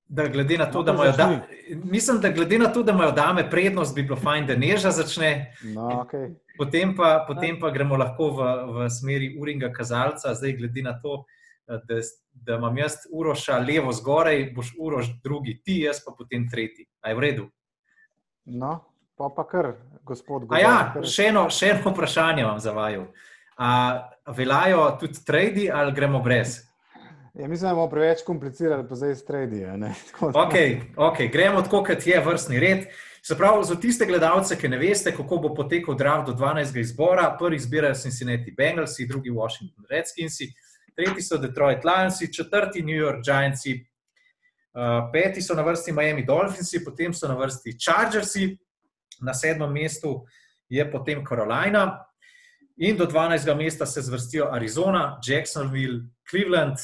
da 0.10 0.28
glede 0.28 0.58
na 0.58 0.66
to, 0.72 0.78
no, 0.78 0.84
da 0.84 0.92
imajo 0.92 1.12
dame, 1.12 1.42
mislim, 1.84 2.22
da 2.22 2.30
glede 2.30 2.58
na 2.60 2.74
to, 2.74 2.84
da 2.84 2.92
imajo 2.92 3.12
dame 3.12 3.50
prednost, 3.50 3.96
bi 3.96 4.04
bilo 4.04 4.16
fajn, 4.16 4.48
da 4.48 4.56
neža 4.56 4.92
začne. 4.92 5.56
No, 5.64 5.82
okay. 5.82 6.34
potem, 6.58 6.96
pa, 6.98 7.26
potem 7.28 7.60
pa 7.60 7.70
gremo 7.70 7.98
lahko 7.98 8.32
v, 8.32 8.48
v 8.74 8.90
smeri 8.90 9.36
uringa 9.40 9.70
kazalca, 9.74 10.34
zdaj 10.34 10.56
glede 10.58 10.82
na 10.82 10.98
to. 11.02 11.24
Da, 11.70 12.00
da 12.34 12.56
imam 12.58 12.78
jaz 12.78 12.96
uroša 13.14 13.60
levo 13.62 13.92
zgoraj, 13.94 14.48
boš 14.56 14.72
uroš 14.80 15.12
drugi, 15.24 15.60
ti, 15.66 15.84
jaz 15.86 16.00
pa 16.06 16.16
potem 16.18 16.48
tretji. 16.50 16.88
Aj 17.06 17.14
v 17.14 17.22
redu. 17.22 17.46
No, 18.46 18.80
pa 19.14 19.30
pa 19.36 19.46
kar, 19.46 19.76
gospod 20.02 20.48
Gordon. 20.48 20.58
Ja, 20.58 21.04
še, 21.06 21.28
eno, 21.30 21.46
še 21.54 21.76
eno 21.76 21.94
vprašanje 21.94 22.48
vam 22.48 22.58
za 22.58 22.74
vaju. 22.74 23.06
Veljajo 24.34 24.88
tudi 24.98 25.22
tradi 25.26 25.70
ali 25.70 25.94
gremo 25.94 26.24
brez? 26.26 26.58
Ja, 27.40 27.48
mislim, 27.48 27.70
da 27.70 27.76
bomo 27.76 27.90
preveč 27.90 28.20
komplicirali, 28.26 28.88
pa 28.90 28.96
zdaj 28.96 29.16
stredi. 29.16 29.66
Okay, 30.20 30.80
okay. 30.96 31.32
Gremo 31.32 31.62
tako, 31.62 31.84
kot 31.84 32.08
je 32.08 32.20
vrstni 32.26 32.60
red. 32.60 32.80
Se 33.22 33.38
pravi, 33.38 33.64
za 33.64 33.76
tiste 33.76 34.06
gledalce, 34.06 34.58
ki 34.58 34.68
ne 34.68 34.78
veste, 34.78 35.12
kako 35.16 35.38
bo 35.38 35.54
potekal 35.56 35.96
draft 35.96 36.28
do 36.28 36.34
12. 36.34 36.80
izbora, 36.80 37.36
prvi 37.40 37.56
izbirajo 37.56 37.96
Cincinnati 37.96 38.52
Bengals, 38.58 38.98
drugi 39.08 39.30
Washington 39.30 39.86
Redskins, 39.90 40.38
tretji 40.96 41.24
so 41.24 41.38
Detroit 41.38 41.86
Lions, 41.86 42.20
četrti 42.36 42.84
New 42.84 42.98
York 42.98 43.24
Giants, 43.24 43.64
Uh, 44.70 45.10
peti 45.14 45.42
so 45.42 45.56
na 45.56 45.62
vrsti 45.62 45.92
Miami 45.92 46.26
Dolphins, 46.26 46.70
potem 46.86 47.14
so 47.14 47.28
na 47.28 47.34
vrsti 47.34 47.74
Chargers, 47.80 48.36
na 49.22 49.34
sedmem 49.34 49.72
mestu 49.74 50.26
je 50.70 50.92
potem 50.92 51.26
Carolina, 51.26 52.06
in 52.78 52.98
do 52.98 53.06
12. 53.06 53.56
mesta 53.58 53.86
se 53.86 54.02
zvrstijo 54.02 54.48
Arizona, 54.52 55.20
Jacksonville, 55.28 56.00
Cleveland, 56.30 56.78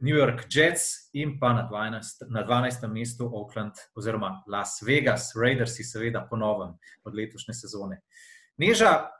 New 0.00 0.16
York 0.16 0.46
Jets 0.48 1.10
in 1.12 1.38
pa 1.40 1.52
na 1.52 1.68
12. 1.68 2.26
Na 2.30 2.42
12. 2.42 2.88
mestu 2.88 3.30
Oakland 3.32 3.72
oziroma 3.94 4.44
Las 4.46 4.82
Vegas, 4.86 5.32
Raiders, 5.36 5.76
seveda 5.92 6.26
ponovem 6.30 6.74
od 7.04 7.14
letošnje 7.14 7.54
sezone. 7.54 8.00
Neža, 8.56 9.10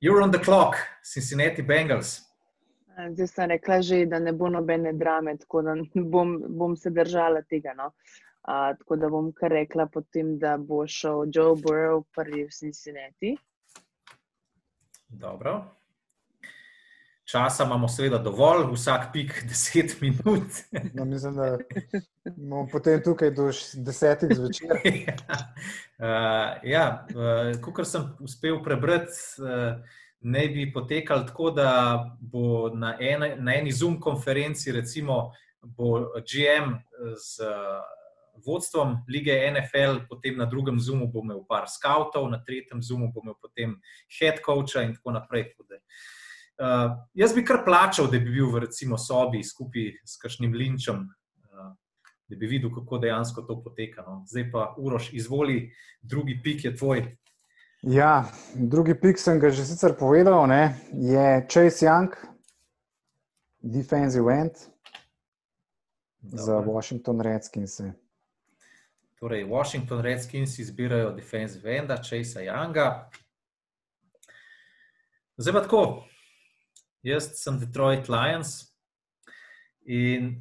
you're 0.00 0.22
on 0.22 0.32
the 0.32 0.44
clock, 0.44 0.76
Cincinnati 1.14 1.62
Bengals. 1.62 2.20
Zdaj 3.12 3.26
sem 3.26 3.48
rekla, 3.48 3.82
že, 3.82 4.06
da 4.06 4.18
ne 4.18 4.32
bo 4.32 4.48
nobene 4.48 4.92
drame, 4.92 5.36
tako 5.38 5.62
da 5.62 5.74
bom, 5.94 6.36
bom 6.48 6.76
se 6.76 6.90
držala 6.90 7.42
tega. 7.42 7.72
No. 7.76 7.92
Uh, 8.40 8.76
tako 8.78 8.96
da 8.96 9.08
bom 9.08 9.32
kar 9.32 9.50
rekla, 9.50 9.86
potem, 9.86 10.38
da 10.38 10.56
bo 10.56 10.86
šel 10.86 11.24
Joe 11.32 11.56
Burrow 11.56 12.04
prvi 12.16 12.44
v 12.44 12.52
Cincinnati. 12.52 13.36
Dobro. 15.08 15.79
Časa 17.30 17.64
imamo 17.64 17.88
seveda 17.88 18.18
dovolj, 18.18 18.64
vsak 18.72 19.12
pik 19.12 19.42
10 19.50 20.00
minut. 20.00 20.50
No, 20.94 21.04
mislim, 21.04 21.34
da 21.34 21.58
bomo 22.36 22.68
potem 22.72 23.02
tukaj 23.02 23.30
do 23.30 23.42
10 23.42 24.34
zvečer. 24.34 24.68
uh, 24.70 26.64
ja, 26.74 27.06
uh, 27.14 27.60
kot 27.60 27.86
sem 27.86 28.08
uspel 28.20 28.62
prebrati, 28.64 29.12
uh, 29.38 29.78
naj 30.20 30.48
bi 30.48 30.72
potekal 30.72 31.26
tako, 31.26 31.50
da 31.50 31.70
bo 32.20 32.70
na, 32.74 32.96
ena, 33.00 33.34
na 33.38 33.54
eni 33.54 33.72
Zoom 33.72 34.00
konferenci, 34.00 34.72
recimo, 34.72 35.30
bo 35.62 36.10
GM 36.24 36.76
z. 37.16 37.50
Vodstvom 38.40 38.94
lige 39.08 39.34
NFL, 39.52 39.98
potem 40.08 40.38
na 40.38 40.46
drugem 40.48 40.78
zumu 40.80 41.10
bo 41.12 41.20
imel 41.20 41.42
par 41.48 41.66
skavtov, 41.68 42.24
na 42.30 42.38
tretjem 42.40 42.80
zumu 42.82 43.10
bo 43.12 43.20
imel 43.20 43.34
potem 43.36 43.74
head 44.08 44.40
coacha 44.40 44.80
in 44.80 44.94
tako 44.96 45.12
naprej. 45.12 45.50
Uh, 45.58 45.76
jaz 47.14 47.34
bi 47.34 47.44
kar 47.44 47.64
plačal, 47.64 48.10
da 48.10 48.18
bi 48.18 48.30
bil 48.30 48.50
v 48.52 48.64
recimo 48.66 48.98
sobi 48.98 49.42
skupaj 49.44 49.92
s 50.04 50.18
kakšnim 50.20 50.52
linčem, 50.52 51.06
uh, 51.06 51.72
da 52.28 52.36
bi 52.36 52.46
videl, 52.46 52.72
kako 52.74 52.98
dejansko 52.98 53.42
to 53.48 53.60
poteka. 53.64 54.04
No. 54.06 54.22
Zdaj 54.28 54.50
pa, 54.52 54.74
Uroš, 54.78 55.12
izvoli, 55.12 55.70
drugi 56.02 56.40
pik 56.44 56.64
je 56.64 56.76
tvoj. 56.76 57.06
Ja, 57.82 58.28
drugi 58.54 58.94
pik 58.94 59.18
sem 59.18 59.40
ga 59.40 59.48
že 59.50 59.64
sicer 59.64 59.96
povedal, 59.96 60.44
ne, 60.46 60.76
je 60.92 61.46
Chase 61.48 61.86
Young, 61.86 62.12
defensive 63.60 64.28
end 64.28 64.52
Dobre. 66.20 66.44
za 66.44 66.60
Washington 66.60 67.20
Redskins. 67.20 67.80
Torej, 69.20 69.44
Washington 69.44 70.00
Redskins 70.00 70.58
izbirajo 70.58 71.10
defensive 71.12 71.76
enda, 71.76 71.96
Chase 71.96 72.44
Younga. 72.44 73.08
Zdaj 75.36 75.52
pa 75.52 75.60
tako, 75.60 76.04
jaz 77.02 77.30
sem 77.40 77.58
Detroit 77.58 78.08
Lions 78.08 78.70
in 79.86 80.34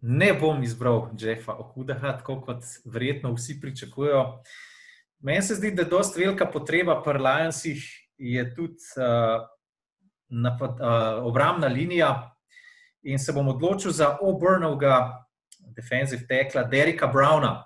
ne 0.00 0.32
bom 0.40 0.62
izbral 0.62 1.10
Jeffa 1.18 1.56
Okudaha, 1.58 2.16
tako 2.18 2.40
kot 2.40 2.64
verjetno 2.84 3.32
vsi 3.34 3.60
pričakujejo. 3.60 4.42
Meni 5.18 5.42
se 5.42 5.54
zdi, 5.54 5.70
da 5.70 5.82
je 5.82 5.90
dosta 5.90 6.20
velika 6.20 6.46
potreba 6.46 7.00
pri 7.02 7.18
Lionsih, 7.18 7.84
je 8.18 8.44
tudi 8.54 8.82
uh, 8.96 9.46
napad, 10.28 10.80
uh, 10.80 11.26
obrambna 11.26 11.66
linija. 11.66 12.32
In 13.02 13.18
se 13.18 13.32
bom 13.32 13.48
odločil 13.48 13.90
za 13.90 14.16
obrnovega 14.20 15.24
defensive 15.76 16.26
tekla 16.26 16.62
Derika 16.62 17.06
Browna. 17.06 17.62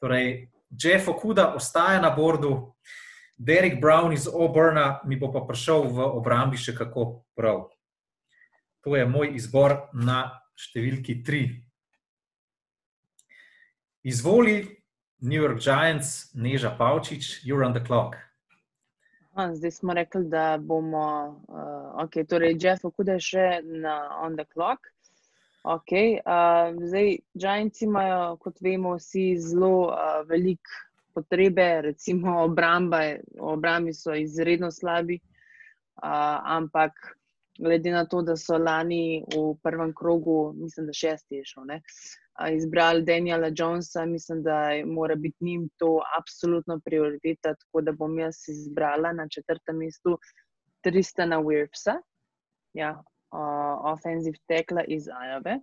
Torej, 0.00 0.50
Jeff 0.70 1.08
Okuda 1.08 1.54
ostaja 1.54 2.00
na 2.00 2.10
bordu, 2.10 2.74
Derek 3.42 3.80
Brown 3.80 4.12
iz 4.12 4.28
Obrna 4.32 5.00
mi 5.04 5.16
bo 5.16 5.32
pa 5.32 5.40
prišel 5.48 5.86
v 5.88 6.04
obrambi 6.12 6.58
še 6.60 6.74
kako 6.76 7.24
prav. 7.32 7.70
To 8.84 8.92
je 8.92 9.06
moj 9.08 9.32
izbor 9.32 9.88
na 9.96 10.44
številki 10.60 11.22
tri. 11.24 11.40
Izvoli 14.04 14.58
New 15.24 15.40
York 15.40 15.56
Giants, 15.56 16.28
Neža 16.36 16.74
Pavčič, 16.76 17.40
you're 17.48 17.64
on 17.64 17.72
the 17.72 17.80
clock. 17.80 18.20
Zdaj 19.32 19.72
smo 19.72 19.96
rekli, 19.96 20.28
da 20.28 20.60
bomo, 20.60 21.40
uh, 21.48 22.04
ok, 22.04 22.20
torej 22.28 22.60
Jeff 22.60 22.84
Okuda 22.84 23.16
še 23.16 23.64
na 23.64 24.20
on 24.20 24.36
the 24.36 24.44
clock. 24.52 24.84
Ok, 25.64 25.96
uh, 25.96 26.76
zdaj, 26.76 27.24
Giants 27.32 27.80
imajo, 27.88 28.36
kot 28.44 28.60
vemo, 28.60 28.98
vsi 29.00 29.32
zelo 29.40 29.88
uh, 29.88 30.20
veliko 30.28 30.89
potrebe, 31.14 31.82
recimo 31.82 32.42
obramba, 32.44 33.00
obrambi 33.40 33.94
so 33.94 34.14
izredno 34.14 34.70
slabi, 34.70 35.20
uh, 36.02 36.38
ampak 36.44 36.92
glede 37.58 37.90
na 37.90 38.04
to, 38.06 38.22
da 38.22 38.36
so 38.36 38.58
lani 38.58 39.24
v 39.34 39.54
prvem 39.62 39.94
krogu, 39.94 40.52
mislim, 40.56 40.86
da 40.86 40.92
šesti 40.92 41.34
je 41.34 41.44
šel, 41.44 41.64
ne, 41.68 41.80
izbrali 42.56 43.04
Daniela 43.04 43.50
Jonesa, 43.56 44.06
mislim, 44.06 44.42
da 44.42 44.70
mora 44.86 45.14
biti 45.14 45.44
njim 45.44 45.68
to 45.76 46.00
absolutno 46.18 46.80
prioriteta, 46.84 47.54
tako 47.54 47.80
da 47.80 47.92
bom 47.92 48.18
jaz 48.18 48.48
izbrala 48.48 49.12
na 49.12 49.28
četrtem 49.28 49.76
mestu 49.76 50.18
Tristana 50.80 51.40
Wirfsa. 51.42 52.00
Ja, 52.72 53.02
uh, 53.32 53.92
offensive 53.92 54.38
tackle 54.46 54.84
iz 54.88 55.08
Ajave, 55.08 55.58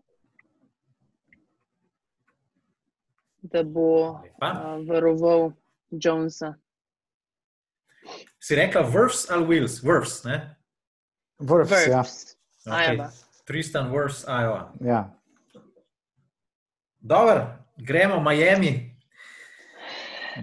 da 3.41 3.63
bo 3.63 4.09
uh, 4.09 4.87
varoval 4.87 5.51
Jonesa. 5.91 6.53
Si 8.39 8.55
rekla 8.55 8.81
Vrfs 8.81 9.29
ali 9.31 9.45
Wills? 9.45 9.83
Vrfs, 9.83 10.23
ne? 10.23 10.55
Vrfs, 11.39 11.87
ja. 11.87 12.03
Okay. 12.65 12.97
Tristan 13.45 13.91
Vrfs, 13.91 14.23
Iowa. 14.27 14.73
Ja. 14.79 15.13
Dobro, 16.99 17.47
gremo 17.77 18.19
v 18.19 18.23
Miami. 18.23 18.71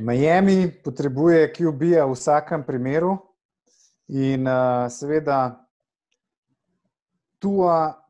Miami 0.00 0.72
potrebuje 0.72 1.52
QB-ja 1.52 2.06
v 2.06 2.14
vsakem 2.16 2.64
primeru 2.66 3.18
in 4.10 4.48
uh, 4.48 4.90
seveda 4.90 5.60
Tua 7.38 8.03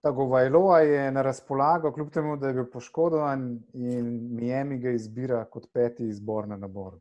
Tagovailoa 0.00 0.78
je 0.80 1.10
na 1.12 1.22
razpolago, 1.22 1.92
kljub 1.92 2.10
temu, 2.10 2.36
da 2.36 2.48
je 2.48 2.54
bil 2.54 2.66
poškodovan 2.72 3.58
in 3.74 4.28
Miami 4.34 4.78
ga 4.78 4.90
izbira 4.90 5.44
kot 5.44 5.66
peti 5.72 6.08
izbor 6.08 6.48
na 6.48 6.56
naboru. 6.56 7.00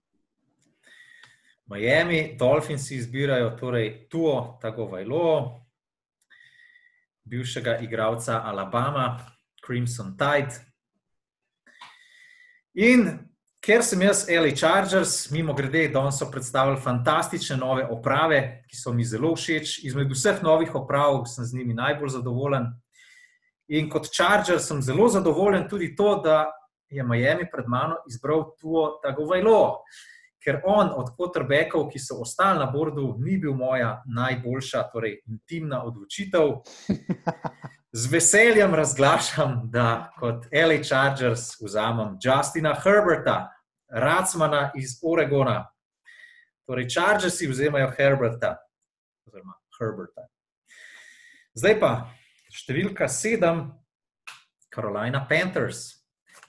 Miami, 1.65 2.35
Dolphins 2.39 2.91
izbirajo 2.91 3.49
torej 3.59 4.07
Tuo 4.09 4.57
Tagovailoa, 4.61 5.59
bivšega 7.23 7.77
igralca 7.77 8.41
Alabama, 8.43 9.19
Crimson 9.65 10.17
Tide. 10.17 10.63
In 12.73 13.27
Ker 13.67 13.81
sem 13.83 13.99
jaz 14.01 14.27
LA 14.29 14.53
Chargers, 14.55 15.31
mimo 15.31 15.53
grede, 15.53 15.89
da 15.91 16.11
so 16.11 16.29
predstavili 16.31 16.79
fantastične 16.79 17.57
nove 17.57 17.83
oprave, 17.91 18.63
ki 18.69 18.77
so 18.79 18.93
mi 18.93 19.03
zelo 19.03 19.33
všeč. 19.35 19.81
Izmed 19.83 20.13
vseh 20.13 20.39
novih 20.43 20.75
oprav 20.75 21.25
sem 21.27 21.43
z 21.45 21.57
njimi 21.57 21.73
najbolj 21.73 22.13
zadovoljen. 22.15 22.69
In 23.67 23.89
kot 23.89 24.07
Charger 24.13 24.59
sem 24.59 24.81
zelo 24.81 25.09
zadovoljen 25.09 25.67
tudi 25.69 25.95
to, 25.95 26.21
da 26.23 26.45
je 26.89 27.03
Miami 27.03 27.49
pred 27.51 27.67
mano 27.67 27.95
izbral 28.07 28.53
Tuo 28.59 28.99
Tagovajlo. 29.03 29.83
Ker 30.43 30.61
on 30.63 30.93
od 30.95 31.09
quarterbackov, 31.17 31.89
ki 31.91 31.99
so 31.99 32.21
ostali 32.23 32.59
na 32.59 32.69
bordu, 32.71 33.17
ni 33.19 33.35
bil 33.37 33.53
moja 33.57 33.97
najboljša, 34.07 34.83
torej 34.93 35.17
intimna 35.27 35.81
odločitev. 35.83 36.61
Z 37.97 38.11
veseljem 38.11 38.75
razglašam, 38.75 39.61
da 39.71 40.11
kot 40.19 40.45
LA 40.51 40.83
Chargers 40.83 41.57
vzamem 41.59 42.17
Justina 42.23 42.75
Herberta, 42.83 43.49
Racmana 43.89 44.71
iz 44.75 44.99
Oregona. 45.03 45.65
Torej, 46.67 46.89
Chargersi 46.89 47.47
vzemajo 47.47 47.91
Herberta, 47.97 48.57
oziroma 49.27 49.55
Herberta. 49.79 50.27
Zdaj 51.55 51.79
pa 51.79 51.91
številka 52.57 53.07
sedem, 53.11 53.67
Carolina 54.73 55.23
Panthers, 55.29 56.03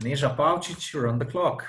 Neža 0.05 0.31
Pavčič, 0.37 0.95
on 1.05 1.19
the 1.19 1.27
clock. 1.27 1.65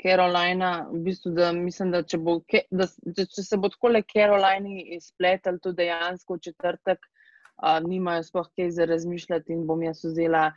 Carolina, 0.00 0.88
v 0.88 1.02
bistvu, 1.04 1.34
da 1.36 1.50
mislim, 1.52 1.90
da 1.92 2.00
če, 2.02 2.18
bo, 2.18 2.38
da, 2.72 2.86
da 2.88 3.26
če 3.28 3.44
se 3.44 3.58
bo 3.60 3.68
tako 3.68 3.90
le 3.92 4.00
Carolina 4.08 4.80
izpletel, 4.96 5.58
tudi 5.60 5.82
dejansko 5.82 6.38
v 6.38 6.44
četrtek, 6.48 7.04
uh, 7.60 7.76
nimajo 7.84 8.24
sploh 8.24 8.48
kaj 8.56 8.72
za 8.78 8.86
razmišljati 8.88 9.52
in 9.52 9.66
bom 9.68 9.84
jaz 9.84 10.00
vzela 10.04 10.48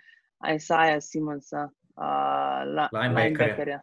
Isaiah 0.56 1.02
Simonsa 1.04 1.68
uh, 1.68 2.88
linebackerja. 2.96 3.82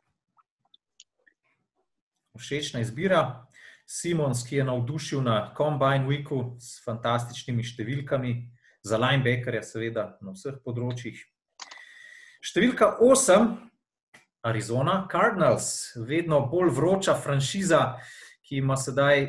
Všečna 2.37 2.81
izbira. 2.81 3.47
Simons, 3.87 4.43
ki 4.43 4.57
je 4.59 4.65
navdušil 4.67 5.23
na 5.23 5.55
Combine 5.57 6.09
Weeku 6.09 6.59
s 6.59 6.83
fantastičnimi 6.85 7.63
številkami, 7.63 8.35
za 8.87 8.99
linebackerja, 8.99 9.63
seveda, 9.67 10.05
na 10.23 10.35
vseh 10.35 10.59
področjih. 10.63 11.19
Številka 12.47 12.93
8, 13.03 13.49
Arizona 14.47 15.01
Cardinals, 15.11 15.69
vedno 16.07 16.45
bolj 16.51 16.71
vroča 16.77 17.17
franšiza, 17.19 17.97
ki 18.47 18.61
ima 18.63 18.77
sedaj 18.79 19.27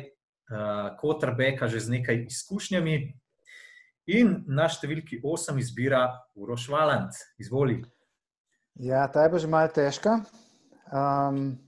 Kotrbeka 1.00 1.66
uh, 1.66 1.72
že 1.72 1.82
z 1.82 1.96
nekaj 1.98 2.22
izkušnjami. 2.30 2.98
In 4.14 4.30
na 4.48 4.68
številki 4.70 5.18
8 5.20 5.58
izbira 5.60 6.06
Uroš 6.38 6.68
Valant. 6.72 7.18
Izvoli. 7.42 7.82
Ja, 8.80 9.04
ta 9.12 9.26
je 9.26 9.32
pa 9.34 9.42
že 9.42 9.50
malo 9.50 9.68
težka. 9.74 10.22
Um, 10.88 11.58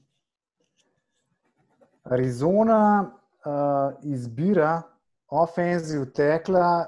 Arizona 2.11 3.03
uh, 3.03 4.13
izbira 4.13 4.83
ofenziv 5.29 6.05
tekla 6.15 6.87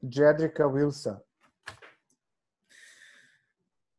Jedrika 0.00 0.64
Wilsa. 0.64 1.18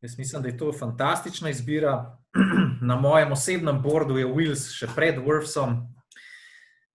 Jaz 0.01 0.17
mislim, 0.17 0.41
da 0.41 0.47
je 0.47 0.58
to 0.58 0.73
fantastična 0.73 1.49
izbira. 1.49 2.17
Na 2.82 2.95
mojem 2.95 3.32
osebnem 3.32 3.82
bordu 3.82 4.17
je 4.17 4.25
Wills 4.25 4.69
še 4.75 4.88
pred 4.95 5.17
Wolfsom. 5.17 5.80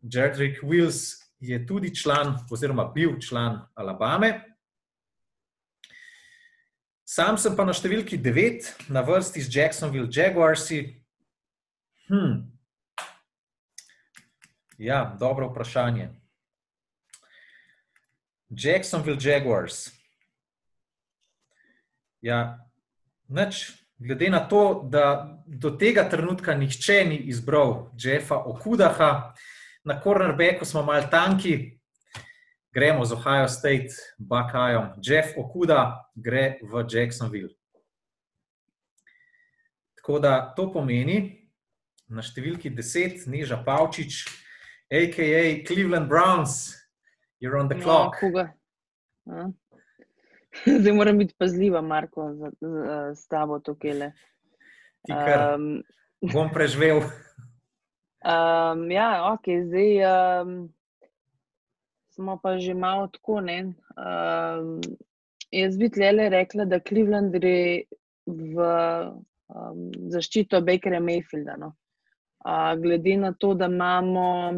Jedrik 0.00 0.62
Wills 0.62 1.20
je 1.40 1.66
tudi 1.66 1.94
član, 1.96 2.36
oziroma 2.50 2.84
bil 2.94 3.18
član 3.20 3.60
Alabame. 3.74 4.44
Sam 7.04 7.38
sem 7.38 7.56
pa 7.56 7.64
na 7.66 7.74
številki 7.74 8.20
9, 8.22 8.68
na 8.94 9.02
vrsti 9.02 9.42
z 9.42 9.56
Jacksonville 9.56 10.10
Jaguarsi. 10.12 11.02
Hmm. 12.06 12.59
Ja, 14.80 15.16
dobro 15.20 15.48
vprašanje. 15.48 16.08
Jacksonville 18.48 19.18
Jaguars. 19.20 19.90
Ja, 22.20 22.68
nič, 23.28 23.72
glede 23.98 24.30
na 24.30 24.40
to, 24.48 24.88
da 24.88 25.36
do 25.46 25.70
tega 25.76 26.06
trenutka 26.08 26.54
nihče 26.54 27.04
ni 27.04 27.20
izbral 27.28 27.92
Jeffa 27.92 28.40
Okudaha, 28.40 29.34
na 29.84 30.00
cornerbacku 30.00 30.64
smo 30.64 30.82
mal 30.82 31.10
tanki, 31.10 31.76
gremo 32.72 33.04
z 33.04 33.12
Ohio 33.12 33.48
State, 33.48 33.92
Buckeyom. 34.18 34.96
Jeff 35.04 35.36
Okuda 35.36 36.08
gre 36.14 36.56
v 36.62 36.86
Jacksonville. 36.88 37.52
Tako 40.00 40.18
da 40.18 40.54
to 40.56 40.72
pomeni, 40.72 41.50
na 42.08 42.24
številki 42.24 42.72
10, 42.72 43.28
Neža 43.28 43.60
Pavčič, 43.60 44.24
a.k.a. 44.90 45.62
Cleveland 45.64 46.08
Browns, 46.08 46.76
you're 47.40 47.56
on 47.58 47.68
the 47.68 47.74
No, 47.74 47.82
clock. 47.82 48.20
koga? 48.20 48.52
A? 49.30 49.48
Zdaj 50.80 50.92
moram 50.92 51.18
biti 51.18 51.34
pazljiva, 51.38 51.80
Marko, 51.80 52.34
z, 52.34 52.50
z, 52.60 53.14
z 53.14 53.28
tabo 53.28 53.58
tukaj. 53.58 54.10
Kar 55.08 55.54
Um, 55.54 55.82
bom 56.32 56.50
preživel. 56.52 56.98
um, 58.32 58.90
ja, 58.90 59.32
ok, 59.32 59.46
zdaj 59.64 59.90
um, 60.42 60.50
smo 62.12 62.36
pa 62.42 62.58
že 62.58 62.74
malo 62.74 63.06
tako. 63.08 63.40
ne. 63.40 63.72
Um, 63.96 64.80
jaz 65.50 65.78
bi 65.78 65.88
tlele 65.90 66.28
rekla, 66.28 66.64
da 66.64 66.80
Cleveland 66.80 67.32
gre 67.32 67.82
v 68.26 68.54
um, 69.48 69.88
zaščito 70.10 70.60
Bakera 70.60 71.00
Mayfielda. 71.00 71.56
No. 71.56 71.72
Uh, 72.44 72.74
glede 72.82 73.16
na 73.16 73.32
to, 73.32 73.54
da 73.54 73.66
imamo 73.66 74.52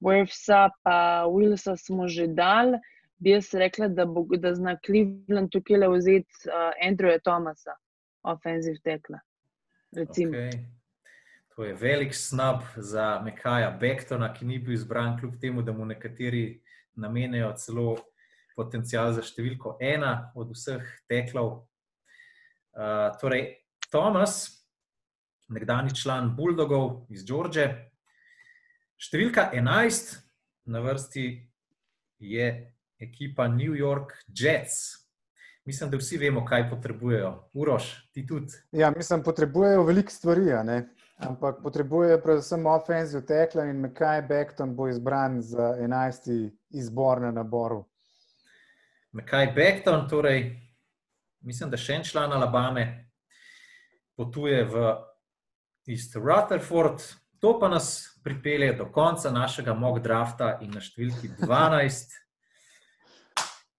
Werfsa 0.00 0.70
pa 0.82 1.26
Willsa 1.28 1.76
smo 1.76 2.08
že 2.08 2.26
dal, 2.26 2.78
bi 3.20 3.34
jaz 3.34 3.52
rekla, 3.54 3.88
da, 3.88 4.06
bo, 4.06 4.24
da 4.36 4.54
zna 4.54 4.78
Cleveland 4.86 5.52
tukaj 5.52 5.76
le 5.76 5.88
vzeti 5.92 6.48
uh, 6.48 6.72
Andrewa 6.80 7.20
Thomasa, 7.24 7.76
offensive 8.22 8.80
tackle. 8.84 9.20
Recimo. 9.92 10.32
Okay. 10.32 10.64
To 11.56 11.64
je 11.64 11.74
velik 11.74 12.14
snub 12.14 12.62
za 12.76 13.20
Mekaja 13.24 13.70
Bektona, 13.80 14.32
ki 14.32 14.46
ni 14.46 14.58
bil 14.58 14.72
izbran, 14.72 15.18
kljub 15.18 15.34
temu, 15.40 15.62
da 15.62 15.72
mu 15.72 15.84
nekateri 15.84 16.62
namenjajo 16.96 17.52
celo 17.60 17.96
potencial 18.56 19.12
za 19.12 19.24
številko 19.24 19.76
ena 19.80 20.30
od 20.34 20.54
vseh 20.54 20.86
teklov. 21.10 21.66
Uh, 22.72 23.10
torej, 23.20 23.58
Thomas, 23.90 24.64
nekdani 25.50 25.92
član 25.92 26.32
Bulldogov 26.36 27.10
iz 27.12 27.26
George, 27.26 27.66
številka 29.00 29.48
11 29.56 30.16
na 30.70 30.82
vrsti 30.84 31.26
je 32.20 32.48
ekipa 33.00 33.48
New 33.48 33.72
York 33.72 34.12
Jets. 34.28 35.00
Mislim, 35.64 35.90
da 35.90 35.96
vsi 35.96 36.18
vemo, 36.18 36.44
kaj 36.44 36.66
potrebujejo. 36.70 37.30
Uroš, 37.52 37.90
ti 38.12 38.26
tudi. 38.26 38.52
Ja, 38.72 38.90
mislim, 38.90 39.22
potrebujejo 39.22 39.84
veliko 39.84 40.12
stvari, 40.12 40.50
ampak 41.20 41.60
potrebujejo 41.62 42.20
predvsem 42.24 42.66
offensive 42.66 43.24
tackle 43.26 43.68
in 43.70 43.80
Mekaj 43.80 44.22
Bekton 44.28 44.74
bo 44.76 44.88
izbran 44.88 45.40
za 45.42 45.74
11. 45.80 46.50
izbor 46.70 47.20
na 47.20 47.30
naboru. 47.30 47.84
Mekaj 49.12 49.52
Bekton, 49.56 50.08
torej, 50.08 50.44
mislim, 51.40 51.70
da 51.70 51.76
še 51.76 51.98
en 51.98 52.04
član 52.04 52.32
Alabame, 52.32 52.86
potuje 54.16 54.64
v 54.64 54.84
East 55.88 56.16
Rutherford. 56.16 57.04
To 57.40 57.58
pa 57.60 57.68
nas 57.68 58.20
pripelje 58.24 58.72
do 58.72 58.86
konca 58.92 59.30
našega 59.30 59.74
mock 59.74 60.02
drafta 60.04 60.58
in 60.60 60.74
na 60.76 60.82
številki 60.84 61.32
12. 61.40 62.12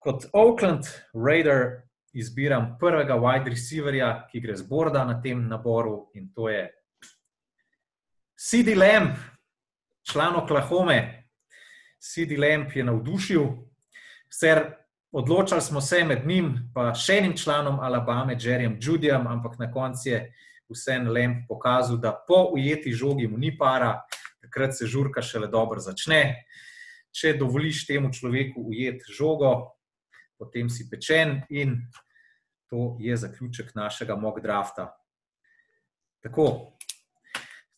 Kot 0.02 0.26
Oakland 0.34 0.90
Raider 1.14 1.84
izbiram 2.18 2.74
prvega 2.82 3.16
wide 3.22 3.54
receiverja, 3.54 4.26
ki 4.32 4.42
gre 4.42 4.58
z 4.58 4.66
borda 4.68 5.06
na 5.06 5.20
tem 5.22 5.46
naboru, 5.48 6.10
in 6.18 6.32
to 6.34 6.50
je 6.50 6.66
CD 8.42 8.74
Lamb, 8.76 9.14
član 10.10 10.42
Oklahome. 10.42 11.30
CD 12.02 12.40
Lamb 12.42 12.74
je 12.74 12.84
navdušil, 12.84 13.46
sicer 14.26 14.72
odločali 15.12 15.62
smo 15.62 15.82
se 15.82 16.02
med 16.04 16.26
njim 16.26 16.56
in 16.58 16.94
še 16.98 17.20
enim 17.22 17.38
članom 17.38 17.80
Alabame, 17.80 18.34
Jerryjem 18.40 18.80
Judyjem, 18.82 19.28
ampak 19.28 19.60
na 19.60 19.70
koncu 19.72 20.10
je 20.10 20.22
vseeno 20.74 21.12
Lamb 21.14 21.46
pokazal, 21.48 21.98
da 21.98 22.14
po 22.28 22.50
ujeti 22.54 22.94
žogi 22.94 23.28
mu 23.28 23.38
ni 23.38 23.52
para, 23.58 24.02
takrat 24.42 24.78
se 24.78 24.88
žurka 24.88 25.22
šele 25.22 25.48
dobro 25.48 25.80
začne. 25.80 26.46
Če 27.12 27.36
dovoliš 27.40 27.86
temu 27.88 28.12
človeku 28.14 28.64
ujeti 28.72 29.14
žogo, 29.14 29.76
potem 30.40 30.70
si 30.70 30.88
pečen, 30.90 31.42
in 31.50 31.76
to 32.72 32.96
je 33.00 33.18
zaključek 33.18 33.76
našega 33.76 34.16
mock 34.16 34.40
drafta. 34.42 34.94
Tako, 36.24 36.78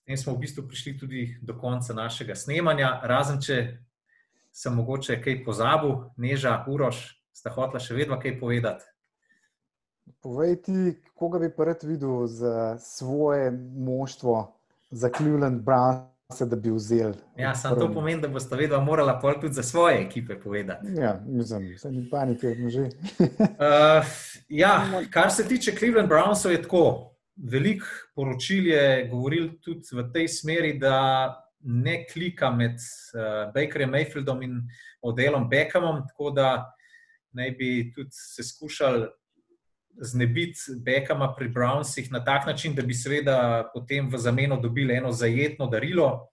s 0.03 0.05
tem 0.05 0.17
smo 0.17 0.35
v 0.35 0.43
bistvu 0.45 0.67
prišli 0.67 0.97
tudi 0.99 1.23
do 1.41 1.57
konca 1.57 1.95
našega 1.97 2.35
snemanja, 2.35 2.99
razen 3.07 3.41
če 3.41 3.57
sem 4.53 4.75
mogoče 4.75 5.17
kaj 5.23 5.41
pozabil, 5.45 5.95
Neža, 6.21 6.59
Uroš, 6.69 7.01
sta 7.33 7.49
hotla 7.49 7.81
še 7.81 7.97
vedno 7.97 8.19
kaj 8.21 8.37
povedati. 8.39 8.92
Povej 10.21 10.61
ti, 10.61 11.01
koga 11.15 11.39
bi 11.39 11.49
pa 11.55 11.63
rad 11.63 11.83
videl 11.83 12.27
za 12.27 12.77
svoje 12.79 13.51
moštvo, 13.75 14.55
za 14.91 15.09
Cleveland 15.17 15.61
Browns, 15.61 16.41
da 16.45 16.55
bi 16.55 16.71
vzel. 16.71 17.13
Ja, 17.37 17.55
samo 17.55 17.75
to 17.75 17.93
pomeni, 17.93 18.21
da 18.21 18.27
boste 18.27 18.55
vedno 18.55 18.81
morala 18.81 19.19
pol 19.19 19.33
tudi 19.41 19.53
za 19.53 19.63
svoje 19.63 20.01
ekipe 20.01 20.39
povedati. 20.39 20.87
Ja, 20.95 21.21
mislim, 21.27 21.77
se 21.77 21.91
ni 21.91 22.09
panike, 22.11 22.55
že. 22.69 22.81
Uh, 22.81 24.05
ja, 24.63 24.81
kar 25.11 25.31
se 25.31 25.47
tiče 25.47 25.71
Cleveland 25.71 26.09
Brownsov, 26.09 26.51
je 26.51 26.61
tako. 26.61 27.09
Veliko 27.35 27.85
poročil 28.15 28.67
je 28.67 29.07
govoril 29.11 29.49
tudi 29.61 29.89
v 29.91 30.11
tej 30.13 30.27
smeri, 30.27 30.77
da 30.79 31.33
ne 31.59 32.05
klika 32.05 32.51
med 32.51 32.75
uh, 32.75 33.53
Bakerjem 33.53 33.89
Mayfieldom 33.91 34.43
in 34.43 34.61
Odelom 35.01 35.49
Beckhamom, 35.49 36.03
tako 36.07 36.29
da 36.31 36.75
naj 37.31 37.51
bi 37.51 37.91
tudi 37.95 38.09
se 38.11 38.43
skušali 38.43 39.07
znebiti 40.01 40.59
Beckhama 40.85 41.33
pri 41.35 41.49
Brownsih 41.49 42.11
na 42.11 42.23
tak 42.23 42.45
način, 42.45 42.75
da 42.75 42.81
bi 42.81 42.93
seveda 42.93 43.69
potem 43.73 44.09
v 44.09 44.17
zameno 44.17 44.57
dobili 44.61 44.95
eno 44.95 45.11
zajetno 45.11 45.67
darilo. 45.67 46.27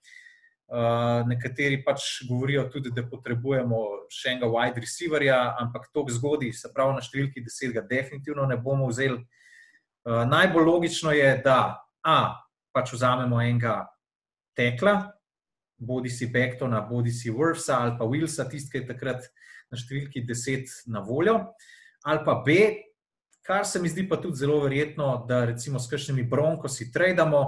Uh, 0.71 1.27
nekateri 1.27 1.81
pač 1.85 2.01
govorijo 2.29 2.69
tudi, 2.71 2.93
da 2.95 3.03
potrebujemo 3.03 4.07
še 4.07 4.37
enega 4.37 4.47
wide 4.47 4.79
receiverja, 4.79 5.39
ampak 5.59 5.89
to 5.91 6.05
zgodi, 6.15 6.53
se 6.55 6.71
pravi 6.71 6.95
na 6.95 7.03
številki 7.03 7.43
10, 7.43 7.73
ga 7.75 7.83
definitivno 7.83 8.47
ne 8.47 8.55
bomo 8.57 8.87
vzeli. 8.87 9.19
Uh, 10.07 10.23
najbolj 10.31 10.69
logično 10.69 11.11
je, 11.11 11.33
da 11.43 11.83
A, 12.07 12.39
pač 12.73 12.95
vzamemo 12.95 13.41
enega 13.43 13.91
tekla, 14.55 15.11
bodi 15.81 16.11
si 16.13 16.31
Bektona, 16.31 16.85
bodi 16.87 17.11
si 17.11 17.35
Worfsa 17.35 17.81
ali 17.83 17.99
pa 17.99 18.07
Wilsa, 18.07 18.47
tisti, 18.49 18.71
ki 18.71 18.83
je 18.85 18.91
takrat 18.93 19.27
na 19.73 19.79
številki 19.81 20.23
10 20.29 20.71
na 20.93 21.03
voljo, 21.03 21.35
ali 22.07 22.25
pa 22.25 22.39
B, 22.47 22.57
kar 23.51 23.67
se 23.67 23.83
mi 23.83 23.89
zdi 23.89 24.09
pa 24.09 24.17
tudi 24.17 24.37
zelo 24.37 24.61
verjetno, 24.63 25.25
da 25.29 25.45
recimo 25.45 25.79
s 25.79 25.91
kakšnimi 25.91 26.23
bronkosi 26.23 26.93
tradamo, 26.93 27.41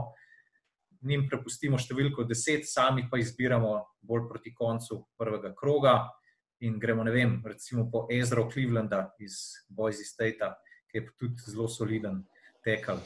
njim 1.07 1.29
prepustimo 1.31 1.79
številko 1.79 2.25
10, 2.27 2.67
sami 2.67 3.05
pa 3.11 3.21
izbiramo 3.23 3.71
bolj 4.03 4.25
proti 4.33 4.51
koncu 4.55 4.99
prvega 5.19 5.53
kroga 5.55 5.95
in 6.67 6.81
gremo, 6.83 7.07
ne 7.07 7.15
vem, 7.15 7.37
recimo 7.47 7.87
po 7.91 8.09
Ezro 8.11 8.49
Clevelanda 8.51 9.13
iz 9.23 9.39
Boise 9.71 10.03
State, 10.03 10.51
ki 10.91 10.99
je 10.99 11.07
tudi 11.23 11.47
zelo 11.47 11.69
soliden 11.71 12.25
tekel. 12.67 12.99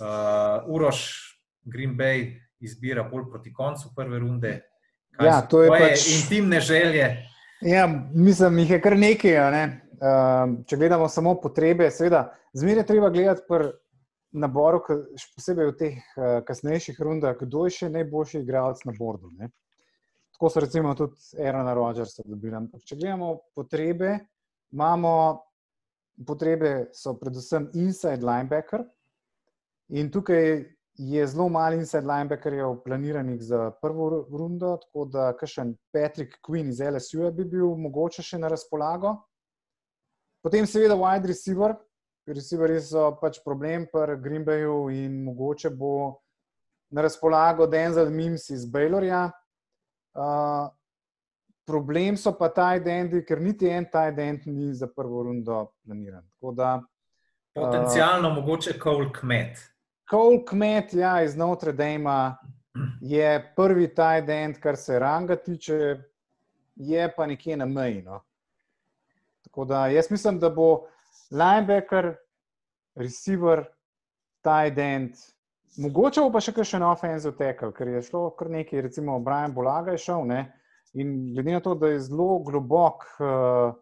Uh, 0.00 0.64
Uroš, 0.72 1.04
Green 1.60 1.92
Bay 1.96 2.30
izbira 2.64 3.04
bolj 3.04 3.28
proti 3.36 3.52
koncu 3.52 3.92
prve 3.96 4.24
runde. 4.24 4.58
Kaj 5.12 5.28
Ja, 5.28 5.38
to 5.44 5.60
je 5.60 5.70
pač- 5.70 6.08
intimne 6.16 6.60
želje. 6.60 7.08
Ja, 7.60 7.84
mislim, 8.16 8.64
jih 8.64 8.78
je 8.78 8.80
kar 8.80 8.96
nekaj. 8.96 9.40
Ne? 9.52 9.83
Um, 10.04 10.58
če 10.68 10.76
gledamo 10.76 11.06
samo 11.08 11.32
potrebe, 11.40 11.86
seveda, 11.88 12.26
zmeraj 12.52 12.82
je 12.82 12.88
treba 12.90 13.08
gledati 13.14 13.44
pri 13.48 13.70
naboru, 14.36 14.82
še 15.16 15.30
posebej 15.32 15.70
v 15.70 15.74
teh 15.78 15.94
uh, 15.96 16.42
kasnejših 16.44 16.98
rundah, 17.00 17.38
kdo 17.40 17.64
je 17.64 17.76
še 17.78 17.88
najboljši 17.94 18.42
igralec 18.42 18.82
na 18.84 18.92
bordu. 18.98 19.30
Ne? 19.38 19.48
Tako 20.34 20.50
so 20.50 20.60
recimo 20.60 20.92
tudi 20.98 21.40
Aerona 21.40 21.72
Rodgersa 21.78 22.26
dobili. 22.26 22.60
Če 22.84 22.98
gledamo 23.00 23.30
potrebe, 23.56 24.12
imamo 24.74 25.14
potrebe, 26.26 26.90
so 26.92 27.14
predvsem 27.16 27.70
inside 27.72 28.26
linebacker. 28.26 28.84
In 29.96 30.10
tukaj 30.12 30.66
je 31.00 31.26
zelo 31.32 31.48
malo 31.48 31.78
inside 31.80 32.04
linebackerjev 32.04 32.82
planiranih 32.84 33.40
za 33.40 33.70
prvo 33.80 34.26
rundo, 34.28 34.76
tako 34.82 35.08
da 35.08 35.30
kakšen 35.38 35.78
Patrick 35.94 36.42
Quinn 36.44 36.68
iz 36.74 36.82
LSU 36.82 37.30
bi 37.32 37.46
bil 37.56 37.72
mogoče 37.78 38.26
še 38.26 38.42
na 38.42 38.52
razpolago. 38.52 39.22
Potem 40.44 40.66
seveda 40.66 40.92
wide 40.94 41.26
receiver, 41.26 41.72
receiverji 42.28 42.82
so 42.84 43.14
pač 43.16 43.38
problem 43.40 43.86
pri 43.88 44.18
Green 44.20 44.44
Bayu 44.44 44.90
in 44.92 45.22
mogoče 45.24 45.70
bo 45.72 46.20
na 46.92 47.00
razpolago 47.02 47.64
Denzel 47.66 48.10
Mims 48.12 48.50
iz 48.52 48.66
Baylorja. 48.68 49.30
Uh, 50.14 50.68
problem 51.64 52.18
so 52.20 52.34
pa 52.36 52.50
ta 52.52 52.74
idendi, 52.76 53.22
ker 53.24 53.40
niti 53.40 53.70
en 53.72 53.88
ta 53.88 54.04
ident 54.12 54.44
ni 54.44 54.68
za 54.74 54.86
prvo 54.86 55.22
rundo 55.30 55.72
planiran. 55.80 56.26
Da, 56.52 56.76
Potencialno 57.56 58.28
uh, 58.28 58.36
mogoče 58.36 58.76
Cole 58.82 59.08
Kmet. 59.16 59.64
Cole 60.10 60.44
Kmet, 60.44 60.92
ja, 60.92 61.22
iz 61.24 61.36
Notre 61.40 61.72
Dame, 61.72 62.36
je 63.00 63.32
prvi 63.56 63.88
ta 63.94 64.18
ident, 64.20 64.60
kar 64.60 64.76
se 64.76 64.98
ranga 64.98 65.40
tiče, 65.40 65.80
je 66.76 67.10
pa 67.16 67.26
nekje 67.26 67.56
na 67.56 67.66
meji. 67.66 68.02
No. 68.02 68.20
Tako 69.54 69.64
da 69.70 69.86
jaz 69.86 70.10
mislim, 70.10 70.40
da 70.42 70.48
bo 70.50 70.88
linebacker, 71.30 72.16
receiver, 72.98 73.62
ta 74.42 74.64
ident. 74.66 75.14
Mogoče 75.78 76.24
bo 76.26 76.32
pa 76.34 76.40
še 76.42 76.50
kakšen 76.56 76.82
offensive 76.82 77.36
tackle, 77.38 77.70
ker 77.76 77.92
je 77.92 78.00
šlo 78.02 78.24
kar 78.34 78.50
nekaj, 78.50 78.82
recimo 78.82 79.20
Brian 79.22 79.54
Bolaga 79.54 79.94
je 79.94 80.02
šel. 80.08 80.26
Ne? 80.26 80.40
In 80.98 81.14
glede 81.36 81.54
na 81.54 81.62
to, 81.62 81.76
da 81.78 81.92
je 81.92 82.02
zelo 82.08 82.40
globok. 82.42 83.06
Uh, 83.22 83.78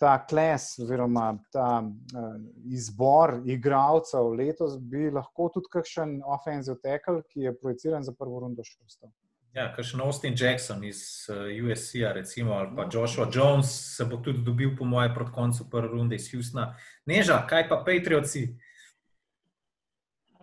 ta 0.00 0.14
kles 0.28 0.74
oziroma 0.80 1.30
ta 1.52 1.68
uh, 1.80 2.24
izbor 2.72 3.38
igralcev 3.48 4.32
letos 4.36 4.74
bi 4.80 5.10
lahko 5.10 5.48
tudi 5.54 5.72
kakšen 5.72 6.18
offensive 6.24 6.76
tackle, 6.84 7.22
ki 7.32 7.46
je 7.46 7.54
projiciran 7.60 8.04
za 8.04 8.12
prvo 8.16 8.42
rundo 8.44 8.64
še 8.64 8.76
ostal. 8.84 9.12
Ja, 9.56 9.70
kakšen 9.72 10.00
Austin 10.04 10.34
Jackson 10.36 10.84
iz 10.84 10.98
uh, 11.30 11.36
eh, 11.48 11.62
USC-a, 11.64 12.12
recimo, 12.12 12.52
ali 12.52 12.76
pa 12.76 12.88
Joshua 12.92 13.28
Jones, 13.32 13.96
se 13.96 14.04
bo 14.04 14.16
tudi 14.16 14.38
dobil, 14.44 14.76
po 14.76 14.84
mojem, 14.84 15.14
proti 15.14 15.32
koncu 15.32 15.70
prve 15.70 15.88
runde 15.88 16.16
iz 16.16 16.28
Houstona. 16.32 16.74
Neža, 17.06 17.38
kaj 17.48 17.68
pa 17.68 17.78
Patriotsi? 17.86 18.42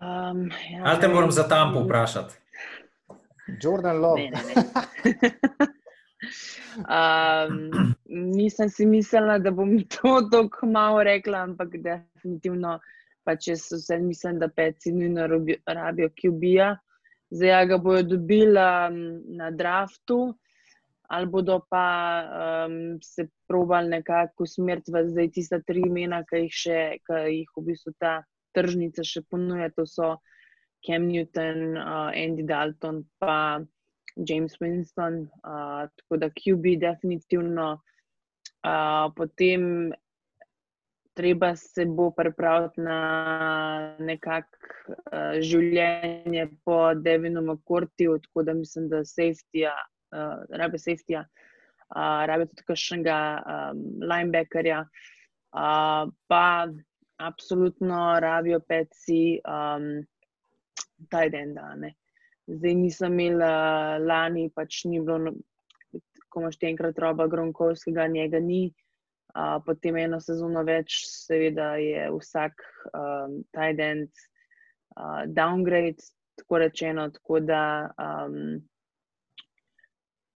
Um, 0.01 0.49
ja, 0.71 0.81
ali 0.83 1.01
te 1.01 1.07
moram 1.07 1.31
za 1.31 1.43
tam 1.47 1.73
povprašati? 1.73 2.33
Jordan 3.61 3.97
Love. 3.97 4.21
Ne, 4.21 4.29
ne, 4.31 4.63
ne. 5.21 5.67
Um, 6.73 7.93
nisem 8.09 8.69
si 8.69 8.85
mislila, 8.85 9.37
da 9.37 9.51
bom 9.51 9.77
to 9.93 10.21
tako 10.31 10.65
malo 10.65 11.03
rekla, 11.03 11.43
ampak 11.43 11.77
definitivno, 11.77 12.79
pa 13.23 13.35
če 13.35 13.59
so 13.61 13.77
vse, 13.77 13.99
mislim, 14.01 14.39
da 14.39 14.49
peci 14.49 14.91
nujno 14.91 15.27
rabijo, 15.67 16.09
ki 16.15 16.33
ubija. 16.33 16.71
Zdaj 17.33 17.67
ga 17.71 17.77
bodo 17.81 18.03
dobili 18.15 18.61
um, 18.61 18.97
na 19.37 19.49
draftu, 19.51 20.35
ali 21.09 21.29
bodo 21.29 21.59
pa 21.69 21.87
um, 22.23 22.99
se 23.01 23.27
probali 23.47 23.89
nekako 23.89 24.45
usmeriti 24.45 24.93
v 24.93 25.03
zdaj 25.09 25.31
tista 25.33 25.59
tri 25.65 25.81
imena, 25.87 26.23
ki 26.29 26.45
jih, 26.45 26.59
še, 26.65 26.79
ki 27.07 27.23
jih 27.31 27.57
v 27.57 27.65
bistvu 27.69 27.95
ta 27.99 28.19
tržnica 28.53 29.05
še 29.05 29.25
ponuja. 29.29 29.71
To 29.77 29.85
so 29.89 30.15
Cam 30.85 31.07
Newton, 31.09 31.77
uh, 31.77 32.11
Andy 32.13 32.45
Dalton, 32.45 33.05
pa. 33.19 33.63
James 34.15 34.53
Winston, 34.61 35.27
uh, 35.41 35.89
tako 35.97 36.17
da 36.17 36.29
QB 36.29 36.77
definitivno. 36.79 37.81
Uh, 38.63 39.09
potem 39.15 39.91
treba 41.13 41.55
se 41.55 41.85
bo 41.85 42.11
pripraviti 42.11 42.81
na 42.81 43.95
nekakšno 43.99 44.95
uh, 44.95 45.39
življenje 45.41 46.47
po 46.65 46.93
Devinu 46.95 47.41
Makortiju, 47.45 48.17
tako 48.27 48.43
da 48.43 48.53
mislim, 48.57 48.89
da 48.89 49.03
safety-ja, 49.07 49.73
uh, 50.15 50.43
rabe 50.49 50.81
safety-ja, 50.81 51.23
uh, 51.25 52.23
rabe 52.29 52.47
tudi 52.51 52.65
kakšnega 52.67 53.17
um, 53.39 53.83
linebackerja, 54.01 54.81
uh, 54.85 56.09
pa 56.27 56.45
absolutno 57.23 58.19
rabijo 58.19 58.59
peci 58.67 59.39
um, 59.45 60.05
taj 61.09 61.29
den 61.29 61.53
dan. 61.53 61.91
Zdaj 62.47 62.75
nisem 62.75 63.19
imela 63.19 63.97
lani, 64.03 64.49
pač 64.55 64.83
ni 64.89 64.99
bilo, 64.99 65.31
ko 66.29 66.41
imaš 66.41 66.57
enkrat 66.67 66.97
roba 66.99 67.27
Gronkovskega, 67.27 68.07
njega 68.07 68.39
ni. 68.39 68.65
Uh, 69.33 69.57
potem 69.65 69.97
eno 69.97 70.19
sezono 70.21 70.61
več, 70.63 70.99
seveda 71.09 71.73
je 71.81 72.05
vsak 72.13 72.59
um, 72.93 73.39
tajdent 73.55 74.11
uh, 74.93 75.23
downgrade, 75.25 76.05
tako 76.37 76.61
rečeno. 76.61 77.07
Tako 77.15 77.39
da 77.41 77.63
um, 77.97 78.61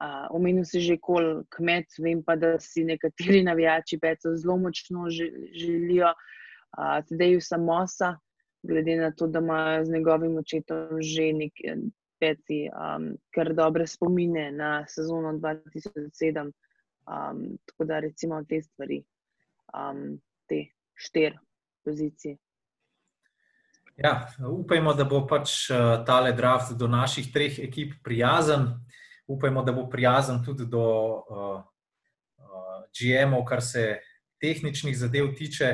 uh, 0.02 0.26
omenil 0.34 0.66
si 0.66 0.82
že 0.82 0.98
kol 0.98 1.44
kmet, 1.54 1.94
vem 2.02 2.24
pa, 2.26 2.36
da 2.36 2.56
si 2.60 2.88
nekateri 2.90 3.44
navijači 3.46 4.00
peco 4.02 4.34
zelo 4.34 4.58
močno 4.66 5.06
želijo, 5.14 6.10
uh, 6.10 6.98
tudi 7.06 7.36
v 7.38 7.44
samosa 7.46 8.16
glede 8.68 8.96
na 8.96 9.12
to, 9.12 9.28
da 9.28 9.40
ima 9.40 9.84
z 9.84 9.92
njegovim 9.92 10.38
očetom 10.38 11.02
že 11.02 11.34
nekaj 11.34 11.76
peti, 12.20 12.70
um, 12.74 13.14
kar 13.34 13.54
dobre 13.54 13.88
spomine 13.88 14.52
na 14.52 14.86
sezono 14.88 15.34
2007. 15.34 16.52
Um, 17.08 17.58
tako 17.66 17.86
da 17.86 18.00
recimo 18.00 18.44
te 18.44 18.62
stvari, 18.62 19.04
um, 19.74 20.20
te 20.48 20.66
štiri 20.96 21.38
pozicije. 21.86 22.38
Ja, 23.98 24.28
upajmo, 24.50 24.94
da 24.94 25.06
bo 25.08 25.24
pač 25.28 25.70
uh, 25.72 26.06
tale 26.06 26.34
draft 26.36 26.76
do 26.78 26.88
naših 26.88 27.32
treh 27.34 27.60
ekip 27.60 27.96
prijazen. 28.04 28.68
Upajmo, 29.28 29.64
da 29.64 29.72
bo 29.72 29.88
prijazen 29.90 30.44
tudi 30.46 30.68
do 30.68 30.84
uh, 30.84 31.64
uh, 32.38 32.84
GM-ov, 32.94 33.46
kar 33.48 33.64
se 33.64 34.02
tehničnih 34.42 34.98
zadev 34.98 35.32
tiče. 35.36 35.72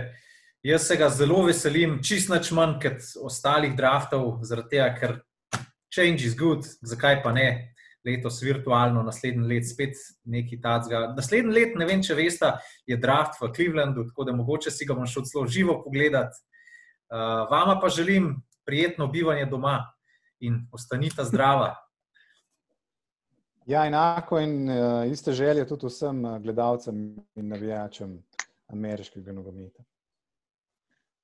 Jaz 0.63 0.87
se 0.87 0.95
ga 0.95 1.09
zelo 1.09 1.41
veselim, 1.43 1.97
čist 2.03 2.29
nič 2.31 2.53
manj 2.55 2.77
kot 2.85 3.09
ostalih 3.25 3.75
draftov, 3.75 4.37
zaradi 4.47 4.77
tega, 4.77 4.93
ker 4.95 5.17
change 5.91 6.23
is 6.23 6.37
good, 6.37 6.63
zakaj 6.81 7.19
pa 7.23 7.33
ne, 7.35 7.72
letos 8.05 8.41
virtualno, 8.43 9.03
naslednji 9.03 9.47
let 9.47 9.67
spet 9.69 9.99
neki 10.25 10.59
tacga. 10.61 11.13
Naslednji 11.17 11.53
let, 11.53 11.77
ne 11.79 11.87
vem, 11.87 12.01
če 12.03 12.17
veste, 12.17 12.49
je 12.87 12.97
draft 12.97 13.39
v 13.41 13.51
Clevelandu, 13.55 14.07
tako 14.09 14.27
da 14.27 14.35
mogoče 14.35 14.71
si 14.71 14.87
ga 14.87 14.97
bom 14.97 15.07
šel 15.07 15.27
celo 15.29 15.45
živo 15.47 15.79
pogledati. 15.83 16.41
Uh, 17.13 17.45
vama 17.51 17.79
pa 17.81 17.89
želim 17.89 18.35
prijetno 18.65 19.07
bivanje 19.07 19.45
doma 19.45 19.77
in 20.39 20.65
ostanite 20.71 21.23
zdrava. 21.23 21.75
Ja, 23.65 23.85
enako 23.87 24.39
in 24.39 24.69
uh, 24.69 25.11
iste 25.11 25.31
želje 25.31 25.67
tudi 25.67 25.87
vsem 25.87 26.23
gledalcem 26.43 27.15
in 27.35 27.47
navijačem 27.47 28.17
ameriškega 28.67 29.31
nogometa. 29.31 29.83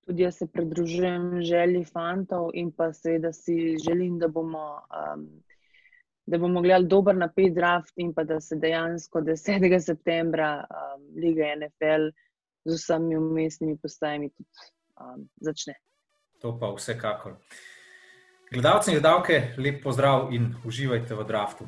Tudi 0.06 0.24
jaz 0.24 0.38
se 0.38 0.48
pridružujem 0.48 1.42
želji 1.42 1.84
fantov 1.86 2.50
in 2.54 2.72
pa 2.72 2.94
seveda 2.94 3.34
si 3.34 3.76
želim, 3.86 4.20
da 4.20 4.28
bomo, 4.28 4.82
um, 4.90 5.28
da 6.30 6.38
bomo 6.38 6.62
gledali 6.62 6.88
dober 6.88 7.16
napet 7.18 7.54
draft 7.56 7.94
in 7.98 8.14
pa 8.14 8.24
da 8.24 8.40
se 8.40 8.56
dejansko 8.56 9.22
10. 9.22 9.80
septembra 9.80 10.50
um, 10.62 11.06
Liga 11.18 11.50
NFL 11.58 12.10
z 12.66 12.76
vsemi 12.76 13.18
umestnimi 13.18 13.78
postajami 13.82 14.30
tudi 14.30 14.70
um, 15.02 15.26
začne. 15.42 15.74
To 16.42 16.54
pa 16.60 16.70
vsekakor. 16.76 17.36
Gledalci 18.52 18.92
in 18.92 18.98
gledalke, 18.98 19.42
lep 19.58 19.84
pozdrav 19.84 20.34
in 20.34 20.54
uživajte 20.66 21.16
v 21.16 21.26
draftu. 21.26 21.68